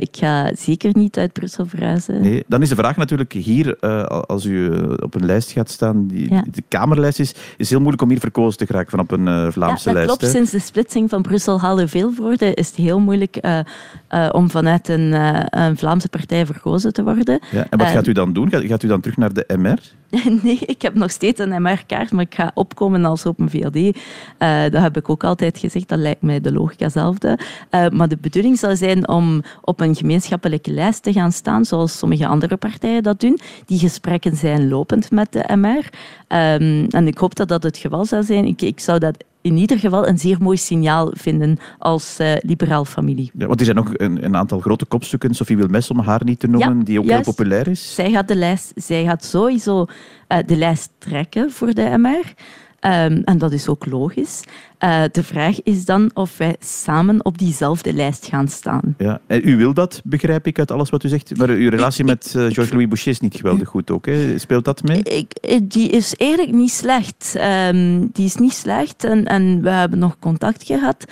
ik 0.00 0.16
ga 0.16 0.54
zeker 0.54 0.90
niet 0.92 1.18
uit 1.18 1.32
Brussel 1.32 1.66
verhuizen. 1.66 2.20
Nee, 2.20 2.44
dan 2.46 2.62
is 2.62 2.68
de 2.68 2.74
vraag 2.74 2.96
natuurlijk 2.96 3.32
hier, 3.32 3.78
als 4.26 4.44
u 4.44 4.70
op 5.02 5.14
een 5.14 5.26
lijst 5.26 5.52
gaat 5.56 5.70
staan, 5.70 6.06
die, 6.06 6.34
ja. 6.34 6.44
de 6.50 6.62
Kamerlijst 6.68 7.18
is, 7.18 7.34
is 7.56 7.68
heel 7.68 7.78
moeilijk 7.78 8.02
om 8.02 8.08
hier 8.08 8.20
verkozen 8.20 8.58
te 8.58 8.66
geraken 8.66 8.90
van 8.90 9.00
op 9.00 9.10
een 9.10 9.26
uh, 9.26 9.50
Vlaamse 9.50 9.88
ja, 9.88 9.94
dat 9.94 9.94
lijst. 9.94 10.18
Klopt. 10.18 10.34
Sinds 10.34 10.50
de 10.50 10.58
splitsing 10.58 11.10
van 11.10 11.22
Brussel-Halle-Vilvoorde 11.22 12.54
is 12.54 12.66
het 12.66 12.76
heel 12.76 13.00
moeilijk 13.00 13.38
uh, 13.40 13.58
uh, 14.10 14.28
om 14.32 14.50
vanuit 14.50 14.88
een, 14.88 15.12
een, 15.60 15.76
Vlaamse 15.76 16.08
partij 16.08 16.46
verkozen 16.46 16.92
te 16.92 17.02
worden. 17.02 17.40
Ja, 17.50 17.66
en 17.70 17.78
wat 17.78 17.88
gaat 17.88 18.06
u 18.06 18.12
dan 18.12 18.32
doen? 18.32 18.50
Gaat, 18.50 18.64
gaat 18.64 18.82
u 18.82 18.88
dan 18.88 19.00
terug 19.00 19.16
naar 19.16 19.32
de 19.32 19.44
MR? 19.56 19.78
nee, 20.42 20.58
ik 20.60 20.82
heb 20.82 20.94
nog 20.94 21.10
steeds 21.10 21.40
een 21.40 21.62
MR-kaart, 21.62 22.12
maar 22.12 22.24
ik 22.24 22.34
ga 22.34 22.50
opkomen 22.54 23.04
als 23.04 23.26
Open 23.26 23.50
VLD. 23.50 23.76
Uh, 23.76 23.92
dat 24.62 24.82
heb 24.82 24.96
ik 24.96 25.08
ook 25.08 25.24
altijd 25.24 25.58
gezegd, 25.58 25.88
dat 25.88 25.98
lijkt 25.98 26.22
mij 26.22 26.40
de 26.40 26.52
logica 26.52 26.88
zelfde. 26.88 27.38
Uh, 27.70 27.88
maar 27.88 28.08
de 28.08 28.16
bedoeling 28.16 28.58
zou 28.58 28.76
zijn 28.76 29.08
om 29.08 29.42
op 29.60 29.80
een 29.80 29.94
gemeenschappelijke 29.94 30.70
lijst 30.70 31.02
te 31.02 31.12
gaan 31.12 31.32
staan, 31.32 31.64
zoals 31.64 31.98
sommige 31.98 32.26
andere 32.26 32.56
partijen 32.56 33.02
dat 33.02 33.20
doen. 33.20 33.38
Die 33.66 33.78
gesprekken 33.78 34.36
zijn 34.36 34.68
lopend 34.68 35.10
met 35.10 35.32
de 35.32 35.56
MR. 35.56 35.90
Ehm, 36.28 36.86
en 36.90 37.06
ik 37.06 37.18
hoop 37.18 37.34
dat 37.34 37.48
dat 37.48 37.62
het 37.62 37.76
geval 37.76 38.04
zou 38.04 38.22
zijn. 38.22 38.44
Ik, 38.44 38.62
ik 38.62 38.80
zou 38.80 38.98
dat 38.98 39.24
in 39.46 39.56
ieder 39.56 39.78
geval 39.78 40.08
een 40.08 40.18
zeer 40.18 40.36
mooi 40.40 40.56
signaal 40.56 41.10
vinden 41.12 41.58
als 41.78 42.20
uh, 42.20 42.32
liberaal 42.40 42.84
familie. 42.84 43.30
Ja, 43.34 43.46
want 43.46 43.58
er 43.58 43.64
zijn 43.64 43.76
nog 43.76 43.92
een, 43.92 44.24
een, 44.24 44.36
aantal 44.36 44.60
grote 44.60 44.84
kopstukken, 44.84 45.34
Sophie 45.34 45.56
Wilmes 45.56 45.90
om 45.90 45.98
haar 45.98 46.24
niet 46.24 46.40
te 46.40 46.46
noemen, 46.46 46.78
ja, 46.78 46.84
die 46.84 46.98
ook 46.98 47.04
juist. 47.04 47.24
heel 47.24 47.34
populair 47.34 47.68
is. 47.68 47.94
Zij 47.94 48.10
gaat 48.10 48.28
de 48.28 48.36
lijst, 48.36 48.72
zij 48.74 49.04
gaat 49.04 49.24
sowieso 49.24 49.86
uh, 50.28 50.38
de 50.46 50.56
lijst 50.56 50.90
trekken 50.98 51.50
voor 51.50 51.74
de 51.74 51.94
MR. 51.98 52.34
Um, 52.86 53.22
en 53.24 53.38
dat 53.38 53.52
is 53.52 53.68
ook 53.68 53.86
logisch. 53.86 54.42
Uh, 54.84 55.02
de 55.12 55.22
vraag 55.22 55.62
is 55.62 55.84
dan 55.84 56.10
of 56.14 56.36
wij 56.36 56.56
samen 56.60 57.24
op 57.24 57.38
diezelfde 57.38 57.92
lijst 57.92 58.26
gaan 58.26 58.48
staan. 58.48 58.94
Ja, 58.98 59.20
en 59.26 59.48
u 59.48 59.56
wil 59.56 59.74
dat, 59.74 60.00
begrijp 60.04 60.46
ik 60.46 60.58
uit 60.58 60.70
alles 60.70 60.90
wat 60.90 61.04
u 61.04 61.08
zegt. 61.08 61.36
Maar 61.36 61.48
uw 61.48 61.70
relatie 61.70 62.04
ik, 62.04 62.10
met 62.10 62.26
uh, 62.26 62.32
Georges-Louis 62.32 62.88
Boucher 62.88 63.10
is 63.10 63.20
niet 63.20 63.36
geweldig 63.36 63.68
goed 63.68 63.90
ook. 63.90 64.06
Hè? 64.06 64.38
Speelt 64.38 64.64
dat 64.64 64.82
mee? 64.82 65.02
Ik, 65.02 65.60
die 65.62 65.88
is 65.88 66.14
eigenlijk 66.14 66.52
niet 66.52 66.70
slecht. 66.70 67.34
Um, 67.68 68.10
die 68.12 68.26
is 68.26 68.36
niet 68.36 68.52
slecht 68.52 69.04
en, 69.04 69.24
en 69.24 69.62
we 69.62 69.70
hebben 69.70 69.98
nog 69.98 70.18
contact 70.18 70.64
gehad. 70.64 71.04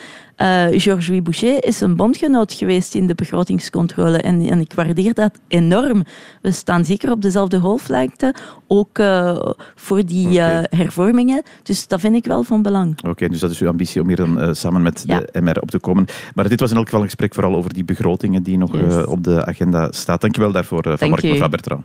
Uh, 0.44 0.80
Georges-Louis 0.80 1.22
Boucher 1.22 1.64
is 1.64 1.80
een 1.80 1.96
bondgenoot 1.96 2.52
geweest 2.52 2.94
in 2.94 3.06
de 3.06 3.14
begrotingscontrole 3.14 4.18
en, 4.18 4.48
en, 4.48 4.60
ik 4.60 4.72
waardeer 4.72 5.14
dat 5.14 5.40
enorm. 5.48 6.04
We 6.42 6.50
staan 6.50 6.84
zeker 6.84 7.10
op 7.10 7.22
dezelfde 7.22 7.60
golflengte, 7.60 8.34
ook 8.66 8.98
uh, 8.98 9.52
voor 9.74 10.04
die 10.04 10.28
okay. 10.28 10.60
uh, 10.60 10.64
hervormingen. 10.70 11.42
Dus 11.62 11.88
dat 11.88 12.00
vind 12.00 12.14
ik 12.14 12.24
wel 12.24 12.42
van 12.42 12.62
belang. 12.62 12.98
Oké, 12.98 13.08
okay, 13.08 13.28
dus 13.28 13.40
dat 13.40 13.50
is 13.50 13.60
uw 13.60 13.68
ambitie 13.68 14.00
om 14.00 14.06
hier 14.06 14.16
dan 14.16 14.54
samen 14.54 14.82
met 14.82 15.02
ja. 15.06 15.20
de 15.20 15.40
MR 15.40 15.60
op 15.60 15.70
te 15.70 15.78
komen. 15.78 16.06
Maar 16.34 16.48
dit 16.48 16.60
was 16.60 16.70
in 16.70 16.76
elk 16.76 16.84
geval 16.84 17.00
een 17.00 17.06
gesprek 17.06 17.34
vooral 17.34 17.54
over 17.54 17.74
die 17.74 17.84
begrotingen 17.84 18.42
die 18.42 18.58
nog 18.58 18.72
yes. 18.72 19.04
op 19.04 19.24
de 19.24 19.46
agenda 19.46 19.92
staat. 19.92 20.20
Dankjewel 20.20 20.52
daarvoor, 20.52 20.98
Van 20.98 21.08
Mark, 21.08 21.22
mevrouw 21.22 21.48
Bertrand. 21.48 21.84